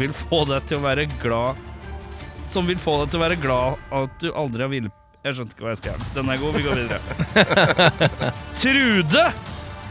[0.00, 1.52] vil få deg til å være glad
[2.50, 4.94] Som vil få deg til å være glad at du aldri har villet
[5.26, 5.98] Jeg skjønte ikke hva jeg skrev.
[6.16, 6.52] Den er god.
[6.56, 7.00] Vi går videre.
[8.62, 9.24] Trude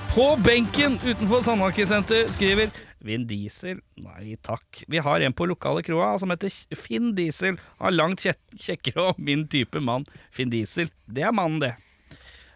[0.09, 2.71] på benken utenfor Sandhagen senter skriver
[3.05, 3.77] Vin Diesel?
[4.01, 4.81] Nei takk.
[4.89, 7.59] Vi har en på lokale kroa som heter Finn Diesel.
[7.77, 10.05] Han er langt kjekkere og min type mann.
[10.35, 10.89] Finn Diesel.
[11.05, 11.75] Det er mannen, det.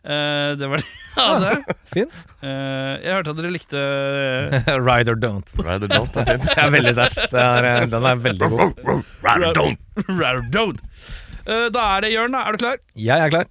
[0.03, 1.75] Eh, det var det jeg hadde.
[1.93, 2.09] Fin.
[2.41, 3.81] Uh, jeg hørte at dere likte
[4.87, 5.51] Ride or don't.
[5.61, 6.47] Ride or don't er fint.
[6.49, 7.35] Det er veldig sterkt.
[7.37, 8.81] Er, eh, Den er veldig god.
[9.23, 9.79] Ride or don't.
[10.09, 10.81] Ride or don't.
[11.45, 12.43] Uh, da er det Jørn, da.
[12.47, 12.81] Er du klar?
[12.95, 13.45] Jeg er klar.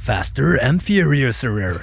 [0.00, 1.80] Faster and furiouser.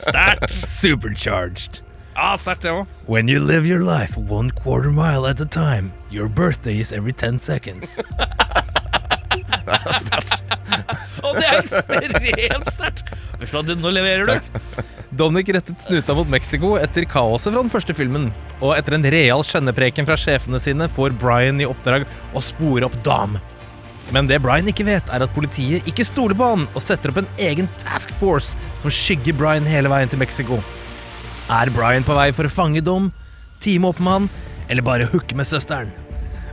[0.00, 0.54] Sterkt.
[0.68, 1.82] Supercharged.
[2.14, 2.86] Ja, sterkt, det òg.
[3.06, 7.12] When you live your life one quarter mile at a time, your birthday is every
[7.12, 7.98] 10 seconds.
[11.24, 13.04] Og det er ekstremt sterkt!
[13.80, 14.82] Nå leverer du.
[15.10, 18.28] Dominic rettet snuta mot Mexico etter kaoset fra den første filmen.
[18.60, 22.06] Og etter en real skjennepreken fra sjefene sine får Brian i oppdrag
[22.36, 23.38] å spore opp Dam.
[24.14, 27.20] Men det Brian ikke vet, er at politiet ikke stoler på han og setter opp
[27.22, 30.60] en egen task force som skygger Brian hele veien til Mexico.
[31.50, 33.10] Er Brian på vei for å fange Dom,
[33.62, 34.28] time opp med han,
[34.70, 35.90] eller bare hooke med søsteren?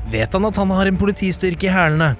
[0.09, 2.15] Vet han at han har en politistyrke i hælene?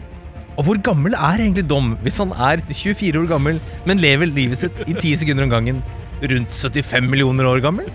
[0.57, 4.57] Og hvor gammel er egentlig Dom hvis han er 24 år gammel, men lever livet
[4.63, 5.83] sitt i 10 sekunder om gangen?
[6.17, 7.91] Rundt 75 millioner år gammel?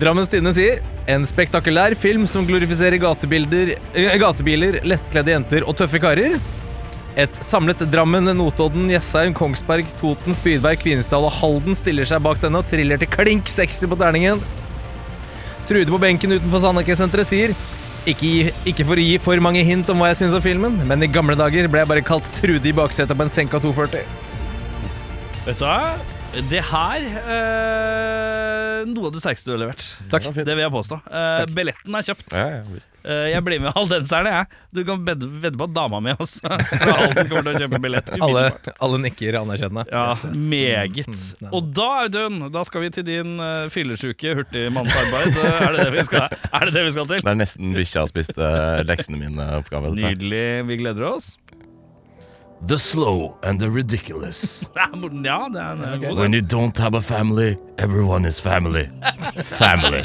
[0.00, 0.80] Drammens Tidende sier
[1.10, 6.34] en spektakulær film som glorifiserer gatebiler, lettkledde jenter og tøffe karer.
[7.14, 12.58] Et samlet Drammen, Notodden, Jessheim, Kongsberg, Toten, Spydberg, Kvinesdal og Halden stiller seg bak denne
[12.64, 14.42] og triller til klink 60 på terningen.
[15.68, 17.54] Trude på benken utenfor Sandhagen-senteret sier
[18.10, 21.04] ikke, ikke for å gi for mange hint om hva jeg syns om filmen, men
[21.04, 24.04] i gamle dager ble jeg bare kalt Trude i baksetet på en senka 240.
[25.44, 25.78] Vet du hva?
[26.34, 29.84] Det her eh, Noe av det sterkeste du har levert.
[30.12, 30.26] Takk.
[30.34, 30.96] Det vil jeg påstå.
[31.08, 32.34] Eh, billetten er kjøpt.
[32.34, 32.90] Ja, ja, visst.
[33.06, 34.58] Eh, jeg blir med haldenserne, jeg.
[34.74, 38.10] Du kan vedde, vedde på at dama mi også kommer til å kjøpe billett.
[38.18, 38.68] Alle, umiddelbart.
[38.84, 39.86] alle nikker anerkjennende.
[39.94, 40.42] Ja, Yes, yes.
[40.50, 41.22] meget.
[41.40, 45.38] Mm, Og da, Audun, da skal vi til din uh, fyllesyke hurtigmannsarbeid.
[45.38, 47.24] Eh, er, det det vi skal- er det det vi skal til?
[47.24, 49.94] Det er nesten bikkja har spist uh, leksene mine-oppgave.
[49.96, 50.44] Nydelig.
[50.68, 51.32] Vi gleder oss.
[52.66, 54.70] The slow and the ridiculous.
[55.24, 58.88] Ja, det er en god When you don't have a family, everyone is family.
[59.44, 60.02] Family.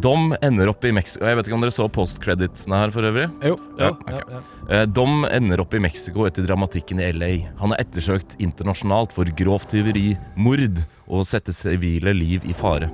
[0.00, 3.26] Dom ender opp i Mexico Jeg vet ikke om dere så postcreditsene her for øvrig?
[3.44, 3.56] Jo.
[3.76, 4.14] Ja, okay.
[4.16, 4.30] ok.
[4.30, 4.40] ja, ja.
[4.70, 7.30] Eh, Dom ender opp i Mexico etter dramatikken i LA.
[7.60, 10.80] Han er ettersøkt internasjonalt for grovt tyveri, mord
[11.10, 12.88] og å sette sivile liv i fare.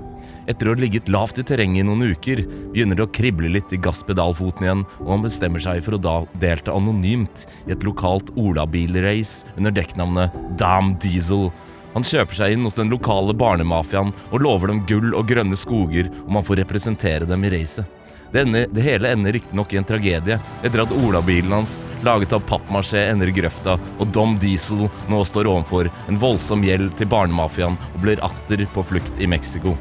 [0.51, 2.43] Etter å ha ligget lavt i terrenget i noen uker,
[2.73, 6.75] begynner det å krible litt i gasspedalfoten igjen, og han bestemmer seg for å delta
[6.75, 11.51] anonymt i et lokalt olabilrace under dekknavnet Dam Diesel.
[11.97, 16.11] Han kjøper seg inn hos den lokale barnemafiaen og lover dem gull og grønne skoger
[16.26, 17.88] om han får representere dem i racet.
[18.34, 18.42] Det,
[18.74, 23.30] det hele ender riktignok i en tragedie etter at olabilen hans, laget av pappmasjé, ender
[23.30, 28.20] i grøfta, og Dom Diesel nå står overfor en voldsom gjeld til barnemafiaen og blir
[28.26, 29.72] atter på flukt i Mexico.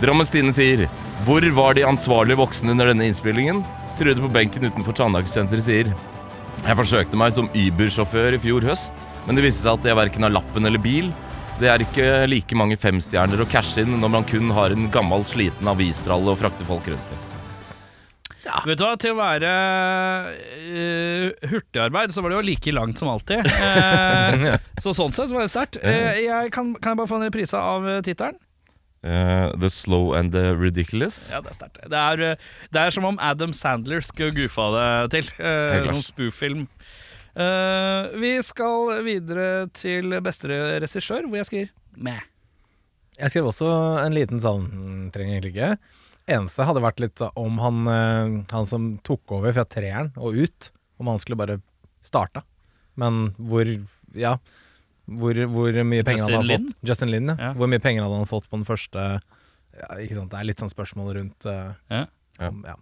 [0.00, 0.86] Drammens Tidende sier
[1.26, 3.60] Hvor var de ansvarlige voksne under denne innspillingen?
[3.98, 8.94] Trude på benken utenfor Trøndelag-senteret sier Jeg forsøkte meg som Uber-sjåfør i fjor høst,
[9.26, 11.12] men det viste seg at jeg verken har lappen eller bil.
[11.60, 15.26] Det er ikke like mange femstjerner å cashe inn når man kun har en gammel,
[15.28, 17.18] sliten avistralle å frakte folk rundt i.
[18.64, 19.50] Vet du hva, Til å være
[20.64, 23.44] uh, hurtigarbeid, så var det jo like langt som alltid.
[23.60, 25.76] Eh, så sånn sett så var det sterkt.
[25.82, 28.38] Uh, jeg kan, kan jeg bare få en reprise av uh, tittelen?
[29.04, 31.30] Uh, the Slow and the Ridiculous.
[31.32, 31.80] Ja, det er sterkt.
[31.92, 32.32] Det,
[32.72, 35.30] det er som om Adam Sandler skulle goofa det til.
[35.40, 35.90] Uh.
[35.90, 36.66] Sånn spoof-film.
[37.36, 42.20] Eh, vi skal videre til beste regissør, hvor jeg skriver meh.
[43.20, 43.68] Jeg skrev også
[44.06, 45.78] en liten sånn Trenger egentlig ikke.
[46.30, 50.70] Eneste hadde vært litt om han, eh, han som tok over fra treeren og ut,
[50.98, 51.60] om han skulle bare
[52.02, 52.42] starta.
[52.96, 53.64] Men hvor
[54.14, 54.36] Ja.
[55.10, 56.66] Hvor, hvor mye penger hadde han Lin?
[56.68, 56.76] fått?
[56.86, 57.34] Justin Lin, ja.
[57.38, 57.52] Ja.
[57.54, 59.20] Hvor mye penger hadde han fått på den første
[59.80, 61.74] ja, Ikke sant, Det er litt sånn spørsmål rundt Ja.
[62.38, 62.48] Ja.
[62.48, 62.74] om- ja.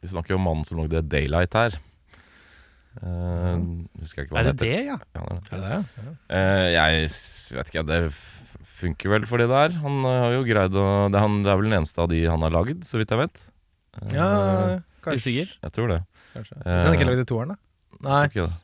[0.00, 1.70] Vi snakker jo om mannen som lagde Daylight her.
[1.70, 1.80] Eh, husker jeg
[2.12, 4.62] ikke hva Er det han heter.
[4.62, 4.96] det, ja?
[5.16, 5.68] Ja, det er det.
[5.68, 6.04] Det?
[6.04, 6.14] Ja.
[6.38, 7.08] Eh, jeg
[7.58, 8.00] vet ikke, det
[8.74, 9.76] funker vel for det der.
[9.82, 12.10] Han eh, har jo greid å det er, han, det er vel den eneste av
[12.12, 13.42] de han har lagd, så vidt jeg vet.
[13.94, 14.28] Uh, ja,
[15.04, 15.20] kanskje.
[15.22, 15.54] Usikker?
[15.66, 16.00] Jeg tror det.
[16.34, 16.58] kanskje.
[16.62, 17.98] Hvis han ikke Eh, lagde toeren, da?
[18.04, 18.22] Nei.
[18.26, 18.56] Jeg tror det.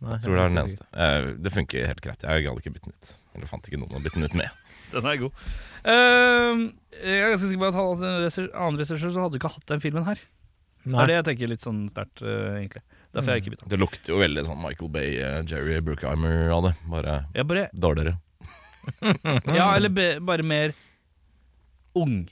[0.00, 0.86] nei, Jeg tror det er den eneste.
[0.94, 2.24] Uh, det funker helt greit.
[2.24, 3.12] Jeg gadd ikke bytte den ut.
[3.36, 4.56] Eller fant ikke noen å bytte den ut med.
[4.90, 5.42] Den er god.
[5.86, 6.64] Uh,
[6.98, 9.68] jeg er ganske sikker på at hadde en annen regissør, så hadde du ikke hatt
[9.70, 10.18] den filmen her.
[10.82, 12.82] Det er det jeg tenker litt sånn sterkt, uh, egentlig.
[13.10, 13.68] Derfor jeg ikke bytta.
[13.72, 16.74] Det lukter jo veldig sånn Michael Bay, uh, Jerry Brookheimer av det.
[16.90, 18.18] Bare ja, bare dårligere.
[19.58, 20.72] Ja, eller be, bare mer
[21.98, 22.22] ung.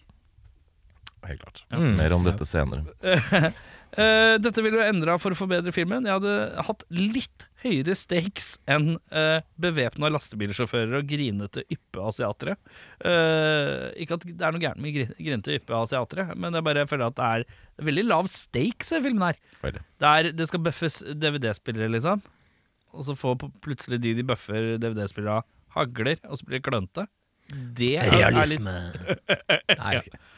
[1.26, 1.64] Helt klart.
[1.74, 1.90] Mm.
[1.98, 2.86] Mer om dette senere.
[3.98, 6.06] Eh, dette ville jo endra for å forbedre filmen.
[6.06, 6.34] Jeg hadde
[6.68, 12.54] hatt litt høyere stakes enn uh, bevæpna lastebilsjåfører og grinete yppe asiatere.
[13.02, 17.10] Eh, ikke at det er noe gærent med grinete yppe asiatere, men jeg bare føler
[17.10, 19.40] at det er veldig lav stakes i filmen her.
[19.82, 22.22] Det, er, det skal buffes DVD-spillere, liksom.
[22.94, 27.08] Og så får plutselig de de bøffer DVD-spillere av, hagler, og så blir det klønete.
[27.48, 28.62] Det er, er litt,
[29.82, 29.94] Nei,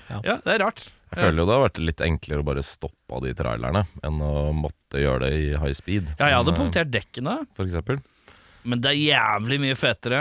[0.09, 0.19] Ja.
[0.25, 0.87] ja, det er rart.
[1.11, 4.53] Jeg føler jo det har vært litt enklere å bare stoppe de trailerne enn å
[4.55, 6.13] måtte gjøre det i high speed.
[6.21, 7.99] Ja, jeg hadde eh, punktert dekkene, For eksempel.
[8.63, 10.21] men det er jævlig mye fetere.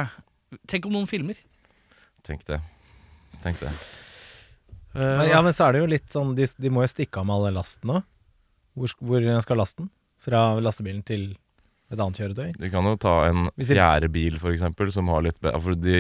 [0.68, 1.38] Tenk om noen filmer.
[2.26, 2.58] Tenk det.
[3.44, 3.70] Tenk det.
[4.98, 7.28] Men, ja, men så er det jo litt sånn De, de må jo stikke av
[7.30, 8.08] med alle lasten òg.
[8.74, 9.90] Hvor, sk- hvor skal lasten?
[10.20, 11.28] Fra lastebilen til
[11.90, 12.52] et annet kjøretøy?
[12.60, 15.74] Du kan jo ta en Hvis de- fjerde bil, for eksempel, som har litt For
[15.74, 15.96] de,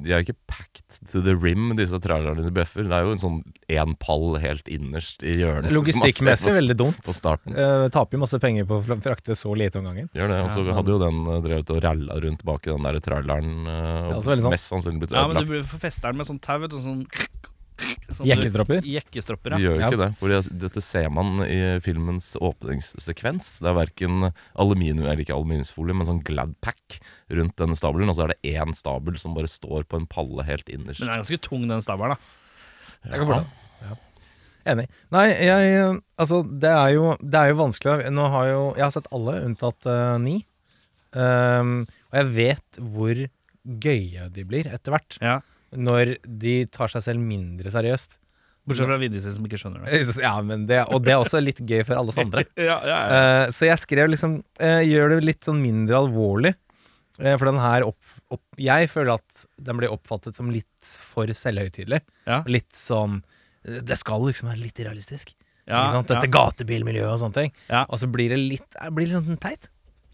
[0.00, 2.86] de er ikke packed to the rim, disse trailerne de bøffer.
[2.88, 5.72] Det er jo en sånn én pall helt innerst i hjørnet.
[5.74, 7.02] Logistikkmessig veldig dumt.
[7.04, 7.52] På starten.
[7.56, 10.08] Uh, taper jo masse penger på å frakte så lite om gangen.
[10.16, 10.40] Gjør det.
[10.46, 13.00] Og så Ja, hadde jo den eh, drevet og ralla rundt bak i den der
[13.04, 13.52] traileren.
[13.66, 14.56] Uh, Det er også veldig sant.
[14.56, 15.34] Mest sannsynlig blitt ødelagt.
[15.36, 17.04] Ja, men du få fester den med sånn tau, vet du, sånn
[18.16, 18.80] sånn Jekkestropper?
[18.84, 19.00] ja.
[19.00, 19.90] Jekkestropper, De gjør jo Ja.
[19.90, 23.60] ikke det, for jeg- dette ser man i filmens åpningssekvens.
[23.60, 27.00] Det er verken aluminium, eller ikke aluminiumsfolie, men sånn Gladpack
[27.30, 28.08] rundt denne stabelen.
[28.08, 31.00] Og så er det én stabel som bare står på en palle helt innerst.
[31.00, 33.10] Men den er ganske tung, den stabelen, da.
[33.10, 33.46] Jeg kan
[33.82, 33.94] ja.
[34.66, 34.88] Enig.
[35.12, 38.10] Nei, jeg Altså, det er jo, det er jo vanskelig.
[38.10, 40.44] Nå har jo Jeg har sett alle, unntatt uh, ni.
[41.12, 43.20] Um, og jeg vet hvor
[43.66, 45.18] gøye de blir etter hvert.
[45.22, 45.40] Ja.
[45.76, 48.18] Når de tar seg selv mindre seriøst.
[48.66, 50.00] Bortsett fra Vidis som ikke skjønner det.
[50.18, 52.42] Ja, men det, Og det er også litt gøy for alle oss andre.
[52.68, 52.98] Ja, ja.
[53.16, 56.56] Eh, så jeg skrev liksom uh, Gjør det litt sånn mindre alvorlig.
[57.20, 61.30] Uh, for den her opp, opp, Jeg føler at den blir oppfattet som litt for
[61.30, 62.02] selvhøytidelig.
[62.50, 63.20] Litt sånn
[63.62, 65.36] Det skal liksom være litt realistisk.
[65.66, 67.54] Dette gatebilmiljøet og sånne ting.
[67.70, 67.84] Ja.
[67.90, 69.66] Og så blir det litt, blir litt sånn teit,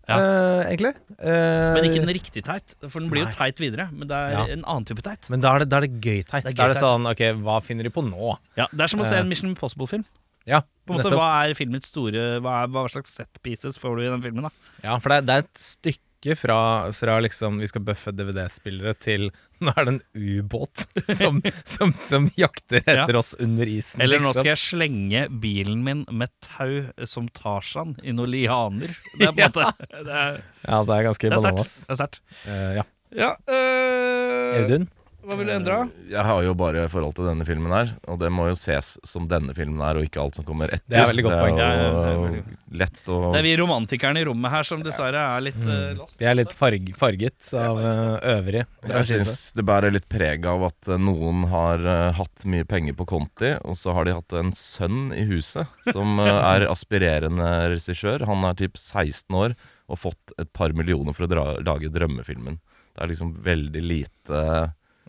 [0.09, 0.17] Ja.
[0.19, 0.95] Uh, egentlig.
[1.23, 3.87] Uh, Men ikke den riktig teit, for den blir jo teit videre.
[3.93, 4.45] Men det er Ja.
[4.57, 5.29] en annen type teit.
[5.31, 6.43] men da er det, da er det gøy teit.
[6.43, 8.37] Det er da er det sånn Ok, hva finner de på nå?
[8.57, 9.21] Ja, Det er som å se Eh.
[9.21, 10.05] en Mission Impossible-film.
[10.45, 11.21] Ja, På en måte, nettopp.
[11.21, 14.43] Hva er filmets store Hva, er, hva slags set pieces får du i den filmen?
[14.43, 14.51] da?
[14.83, 15.99] Ja, for det er, det er et stykke
[16.39, 16.57] fra,
[16.95, 19.29] fra liksom vi skal bøffe DVD-spillere til
[19.63, 20.85] nå er det en ubåt
[21.19, 23.19] som, som, som jakter etter Ja.
[23.21, 24.01] oss under isen.
[24.03, 28.91] Eller nå skal jeg slenge bilen min med tau som Tarzan i noen lianer.
[29.19, 31.77] Det er på en måte Det er, Ja, det er ganske bananas.
[31.87, 32.21] Det er sterkt.
[32.47, 32.87] Uh, ja.
[33.13, 34.89] Ja, uh, Audun?
[35.23, 35.77] Hva vil du endre?
[36.11, 39.29] Jeg har jo bare forhold til denne filmen her, og det må jo ses som
[39.31, 40.89] denne filmen her, og ikke alt som kommer etter.
[40.91, 41.59] Det er veldig godt poeng.
[41.61, 42.43] Det er ja, jo veldig
[42.83, 46.19] lett å Det vi romantikerne i rommet her som dessverre er litt eh, lost.
[46.19, 48.67] Vi er litt farg, farget av uh, øvrige.
[48.91, 52.99] Jeg syns det bærer litt preg av at eh, noen har eh, hatt mye penger
[52.99, 57.49] på konti, og så har de hatt en sønn i huset som eh, er aspirerende
[57.73, 58.27] regissør.
[58.29, 59.57] Han er typ 16 år
[59.87, 62.59] og fått et par millioner for å dra, lage drømmefilmen.
[62.93, 64.41] Det er liksom veldig lite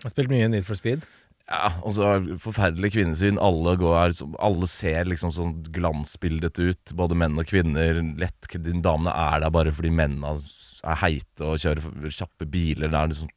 [0.03, 1.05] Jeg har spilt mye Need for Speed.
[1.47, 3.39] Ja, og så er forferdelig kvinnesyn.
[3.39, 7.99] Alle, går, alle ser liksom sånn glansbildet ut, både menn og kvinner.
[8.19, 12.91] Lett, de damene er der bare fordi mennene er heite og kjører kjappe biler.
[12.91, 13.31] Det er liksom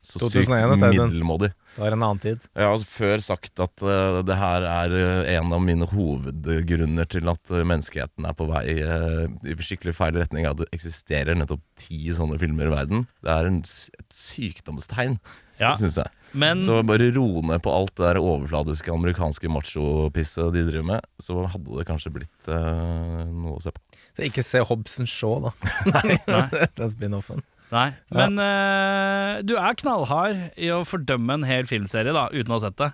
[0.00, 1.50] så 2001, sykt middelmådig.
[1.74, 2.46] Det var en annen tid.
[2.56, 7.08] Jeg har altså før sagt at uh, det her er eh, en av mine hovedgrunner
[7.12, 10.48] til at eh, menneskeheten er på vei uh, i skikkelig feil retning.
[10.48, 13.04] At det eksisterer nettopp ti sånne filmer i verden.
[13.20, 15.18] Det er en, et sykdomstegn,
[15.60, 16.08] Ja, syns jeg.
[16.40, 21.08] men Så bare ro ned på alt det der overfladiske amerikanske machopisset de driver med,
[21.20, 23.82] så hadde det kanskje blitt eh, noe å se på.
[24.16, 25.52] Så ikke se Hobson Shaw, da.
[25.94, 26.46] Nei,
[26.80, 27.44] den spin-offen.
[27.70, 27.90] Nei.
[28.10, 32.64] Men eh, du er knallhard i å fordømme en hel filmserie da, uten å ha
[32.64, 32.90] sett det.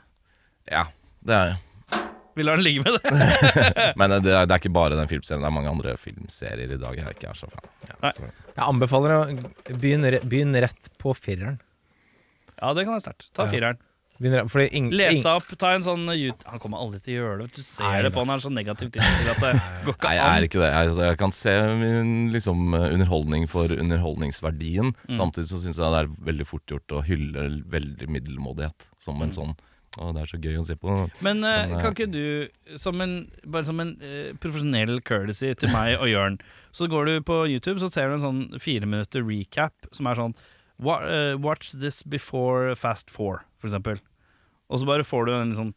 [0.72, 0.88] Ja,
[1.24, 1.62] det er jeg.
[2.36, 3.12] Vi lar den ligge med det.
[4.00, 6.76] Men det er, det er ikke bare den filmserien, det er mange andre filmserier i
[6.82, 7.94] dag jeg ikke er så fan av.
[8.02, 8.10] Nei.
[8.50, 9.22] Jeg anbefaler å
[9.80, 11.56] begynne, begynne rett på fireren.
[12.62, 13.30] Ja, det kan være sterkt.
[13.36, 13.50] Ta Ja.
[13.52, 13.78] fireren.
[14.18, 17.20] Re- fordi ing, Les deg opp, ta en sånn YouTube Han kommer aldri til å
[17.20, 17.44] gjøre det.
[17.50, 19.50] vet Du Du ser Nei, det på han er så negativt innstilt at det
[19.84, 20.32] går ikke Nei, jeg an.
[20.38, 20.70] er ikke det.
[20.72, 21.52] Jeg, altså, jeg kan se
[21.82, 24.94] min, liksom, eh, underholdning for underholdningsverdien.
[25.08, 25.16] Mm.
[25.20, 29.30] Samtidig så syns jeg det er veldig fort gjort å hylle veldig middelmådighet som en
[29.36, 29.54] sånn.
[29.96, 30.96] Å, det er så gøy å se på.
[31.20, 35.54] Men eh, Men, eh, kan ikke du, som en, bare som en eh, profesjonell courtesy
[35.56, 36.40] til meg og Jørn,
[36.72, 40.14] så går du på YouTube så ser du en sånn fire minutter recap som er
[40.16, 44.00] sånn eh, Watch this before fast four, for eksempel.
[44.68, 45.74] Og så bare får du en sånn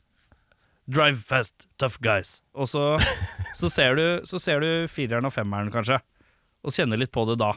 [0.89, 2.39] Drive fast, tough guys.
[2.57, 2.81] Og så,
[3.59, 5.99] så, ser, du, så ser du fireren og femmeren, kanskje,
[6.65, 7.51] og kjenner litt på det da.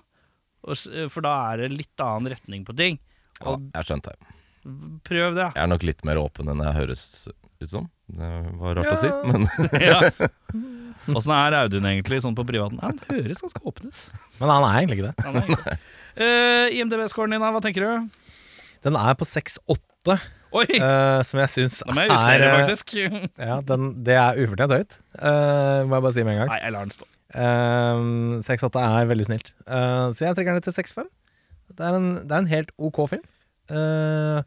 [0.68, 3.00] Og, eh, for da er det litt annen retning på ting.
[3.40, 4.34] Ja, jeg skjønte det.
[5.08, 5.48] Prøv det.
[5.56, 7.88] Jeg er nok litt mer åpen enn jeg høres ut som.
[8.12, 8.28] Det
[8.60, 9.48] var rart å si, men
[9.88, 9.96] ja.
[11.16, 12.78] Åssen er Audun egentlig sånn på privaten?
[12.84, 14.04] Han høres ganske åpen ut.
[14.38, 15.26] Men han er egentlig ikke det.
[15.26, 15.80] Han er egentlig-
[16.16, 18.22] Eh, IMDb-scoren din, hva tenker du?
[18.84, 20.16] Den er på 6-8,
[20.52, 20.66] Oi!
[20.76, 22.92] eh, som jeg syns er, jeg er eh, faktisk.
[23.48, 26.50] Ja, den, det er ufortjent høyt, uh, må jeg bare si med en gang.
[26.52, 27.08] Nei, jeg lar den stå.
[27.32, 29.54] Uh, 6-8 er veldig snilt.
[29.64, 31.08] Eh, så jeg trekker den til 6-5.
[31.72, 33.24] Det, er en- det er en helt ok film.
[33.72, 34.42] Uh,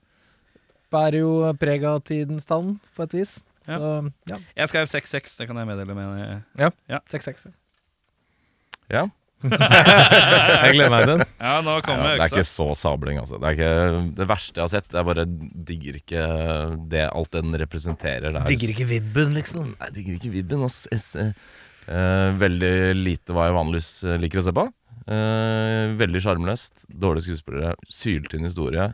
[0.93, 3.39] bærer jo preg av tidens tann, på et vis.
[3.65, 3.79] Ja.
[3.81, 6.43] Så ja, Jeg skrev 6-6, det kan jeg meddele med
[7.09, 7.47] 6-6.
[8.93, 9.07] ja.
[9.43, 11.23] Jeg gleder meg til den.
[11.41, 12.29] Ja, nå kommer det er øksa.
[12.39, 13.39] ikke så sabling, altså.
[13.41, 14.95] Det er ikke det verste jeg har sett.
[14.95, 15.25] Jeg bare
[15.69, 16.23] digger ikke
[16.93, 18.31] det alt den representerer.
[18.31, 19.73] Det er Digger ikke vibben, liksom.
[19.79, 20.65] Nei, digger ikke vibben.
[20.65, 21.15] ass.
[21.15, 24.65] Eh, veldig lite hva jeg vanligvis eh, liker å se på.
[25.05, 26.87] Eh, veldig sjarmløst.
[26.89, 27.75] Dårlige skuespillere.
[27.91, 28.87] Syltynn historie.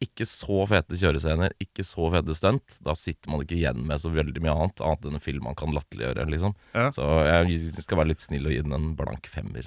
[0.00, 2.76] Ikke så fete kjørescener, ikke så fete stunt.
[2.86, 5.56] Da sitter man ikke igjen med så veldig mye annet, annet enn en film man
[5.58, 6.28] kan latterliggjøre.
[6.30, 6.54] Liksom.
[6.78, 6.84] Ja.
[6.94, 9.66] Så jeg skal være litt snill og gi den en blank femmer.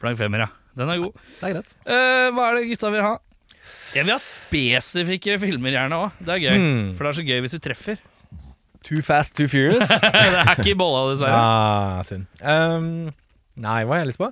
[0.00, 0.48] Blank femmer, ja.
[0.78, 1.20] Den er god.
[1.40, 1.74] Det er greit.
[1.84, 3.12] Eh, hva er det gutta vil ha?
[3.92, 6.22] Jeg vil ha spesifikke filmer gjerne òg.
[6.24, 6.62] Det er gøy.
[6.62, 6.86] Mm.
[6.96, 8.00] For det er så gøy hvis du treffer.
[8.82, 9.92] Too fast, too furious.
[10.02, 11.38] det er ikke i bolla, dessverre.
[11.38, 12.24] ah, synd.
[12.40, 13.12] Um,
[13.60, 14.30] nei, hva har jeg lyst på?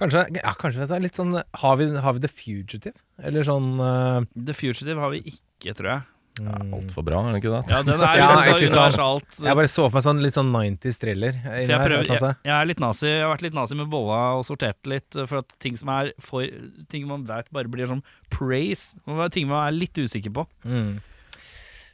[0.00, 2.94] Kanskje, ja, kanskje vet du, litt sånn Har vi, har vi The Fugitive?
[3.20, 6.06] Eller sånn uh, The Fugitive har vi ikke, tror jeg.
[6.40, 6.72] Mm.
[6.78, 7.60] Altfor bra, er det ikke det?
[7.74, 9.38] Ja, den er Ja, sånn så universalt.
[9.44, 11.36] Jeg bare så for meg sånn litt sånn 90s thriller.
[11.42, 13.06] For her, jeg, prøver, jeg, jeg er litt nazi.
[13.10, 15.08] Jeg har vært litt nazi med bolla og sortert litt.
[15.16, 16.46] eh, For at ting som er for
[16.90, 18.96] Ting man vet bare blir sånn praise.
[19.36, 20.46] Ting man er litt usikker på.
[20.64, 20.98] Mm.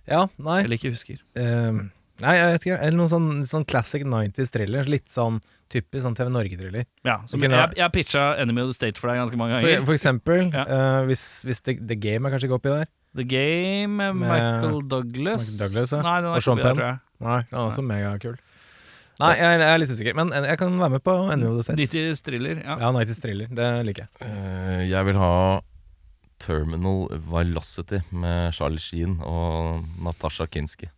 [0.07, 0.61] Ja, nei.
[0.63, 1.19] Eller ikke husker.
[1.35, 1.89] Um,
[2.23, 2.79] nei, jeg vet ikke.
[2.79, 4.87] Eller noen sånn, sånn classic 90s thriller.
[4.91, 5.41] Litt sånn
[5.73, 6.85] typisk sånn TV Norge-thriller.
[7.03, 9.67] Ja, som kunne jeg, jeg pitcha Enemy of the State for deg ganske mange For,
[9.67, 9.87] ganger.
[9.89, 10.63] for eksempel, Ja.
[10.71, 12.87] uh, hvis, hvis the, the Game er kanskje ikke oppi der.
[13.17, 15.47] The Game med Med Michael Douglas.
[15.53, 16.03] Michael Douglas, ja.
[16.05, 16.77] Nei, den er Og ikke Sean Penn.
[16.77, 16.99] tror jeg.
[17.27, 18.37] Nei, den er også megakul.
[19.17, 21.62] Nei, jeg, jeg er litt usikker, men jeg kan være med på Enemy of the
[21.64, 21.79] State.
[21.81, 22.59] Nighties Thriller.
[22.61, 22.75] Ja.
[22.83, 23.49] Ja, 90s thriller.
[23.57, 24.29] Det liker jeg.
[24.29, 25.31] Uh, jeg vil ha
[26.39, 30.91] Terminal Velocity med Charlie Sheen og Natasha Kinski.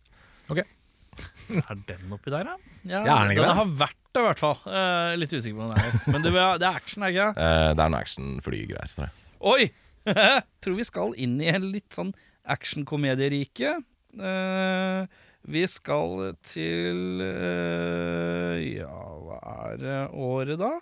[0.51, 2.57] Ok Er den oppi der, da?
[2.83, 3.55] Ja, Ja, er den ikke den det?
[3.61, 4.59] har vært det, i hvert fall.
[4.67, 7.29] Uh, litt usikker på om den er Men det, det er action, er det ikke?
[7.47, 9.15] Eh, det er noe actionflygreier, tror jeg.
[9.53, 9.69] Oi!
[10.61, 12.13] Tror vi skal inn i en litt sånn
[12.49, 13.75] actionkomedierike.
[14.17, 15.05] Uh,
[15.49, 19.37] vi skal til uh, Ja, hva
[19.75, 20.73] er året, da?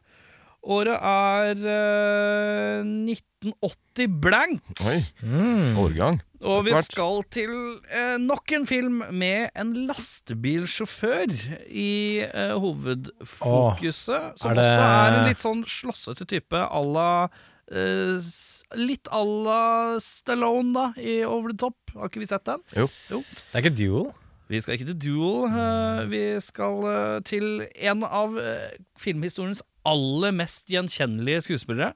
[0.68, 4.64] Året er uh, 1980 blank.
[4.88, 5.78] Oi, Mm.
[5.80, 6.18] årgang.
[6.42, 7.52] Og vi skal til
[7.82, 11.32] uh, nok en film med en lastebilsjåfør
[11.70, 14.38] i eh, hovedfokuset.
[14.40, 17.28] som er det- også er en litt sånn slåssete type à la
[17.72, 18.30] eh,
[18.76, 21.78] Litt à la Stallone, da, i Over the Top.
[21.96, 22.64] Har ikke vi sett den?
[22.76, 22.88] Jo.
[23.10, 24.10] Det er ikke duel.
[24.48, 25.48] Vi skal ikke til Duel.
[25.52, 28.36] Uh, vi skal uh, til en av
[29.00, 31.94] filmhistoriens aller mest gjenkjennelige skuespillere.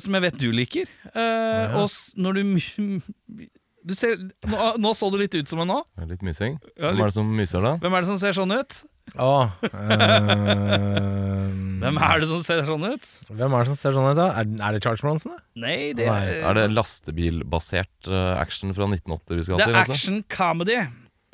[0.00, 0.90] Som jeg vet du liker.
[1.14, 1.80] Ja.
[1.80, 1.88] Og
[2.20, 2.42] når du
[3.88, 5.78] du ser, nå, nå så du litt ut som en nå.
[6.10, 6.58] Litt mysing.
[6.76, 7.76] Hvem er det som myser da?
[7.80, 8.80] Hvem er det som ser sånn ut?
[9.16, 9.50] Åh,
[11.78, 13.08] Hvem er det som ser sånn ut?
[13.30, 14.28] Hvem er det som ser sånn ut, da?
[14.40, 15.36] Er, er det Charles Bronson?
[15.36, 15.44] da?
[15.64, 19.74] Nei, det Nei, er, Er det lastebilbasert eh, action fra 1980 vi skal det til?
[19.76, 19.96] er altså?
[19.96, 20.78] action comedy.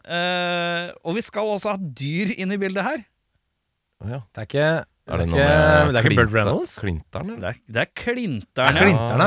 [0.05, 3.05] Uh, og vi skal også ha dyr inn i bildet her.
[4.05, 4.21] Oh, ja.
[4.37, 4.69] Det er ikke
[5.07, 6.75] Er det det er ikke, det er ikke Burt Reynolds?
[6.81, 7.29] Klinteren?
[7.29, 7.89] Det er, det er
[8.57, 9.27] Det er Klinterne.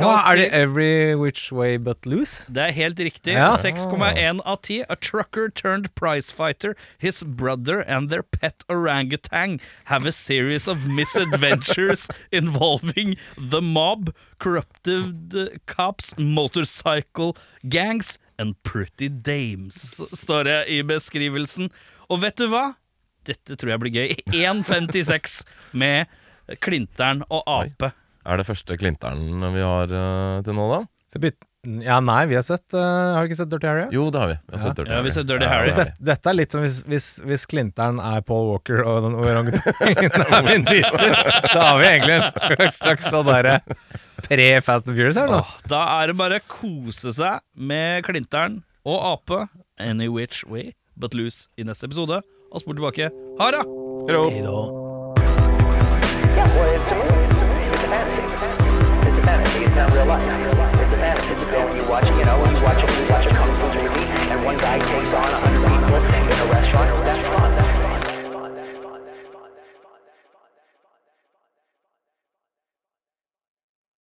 [0.00, 2.46] Åh, er det Every Which Way But Loose?
[2.48, 3.34] Det er helt riktig.
[3.34, 3.50] Ja.
[3.52, 4.84] 6,1 av 10.
[4.88, 12.08] A trucker turned prizefighter, his brother and their pet orangutan have a series of misadventures
[12.32, 17.36] involving the mob, corrupted cops, motorcycle
[17.68, 21.68] gangs and pretty dames, står det i beskrivelsen.
[22.08, 22.79] Og vet du hva?
[23.30, 24.14] Dette tror jeg blir gøy.
[24.34, 25.40] 1,56
[25.78, 26.10] med
[26.64, 27.92] Klinteren og ape.
[28.26, 30.80] Er det første Klinteren vi har uh, til nå, da?
[31.84, 32.80] Ja, nei, vi har sett uh,
[33.12, 33.82] Har du ikke sett Dirty Harry?
[33.92, 34.36] Jo, det har vi.
[34.48, 34.62] vi har Ja.
[34.70, 35.72] sett Dirty Ja, vi sett Dirty Ja, Harry.
[35.76, 36.04] det vi.
[36.08, 40.42] dette er litt som hvis, hvis, hvis Klinteren er Paul Walker og den orangutangen er
[40.48, 41.12] Vin Diesel.
[41.52, 43.58] Så har vi egentlig en slags, slags sånn derre
[44.24, 45.42] pre-Fast and Furious her nå.
[45.44, 49.42] Åh, Da er det bare å kose seg med Klinteren og ape
[49.80, 53.10] any which way but loose i neste episode og spol tilbake.
[53.40, 53.64] Ha det!
[54.06, 54.52] Hei da.
[56.36, 57.20] Yeah, well, it's a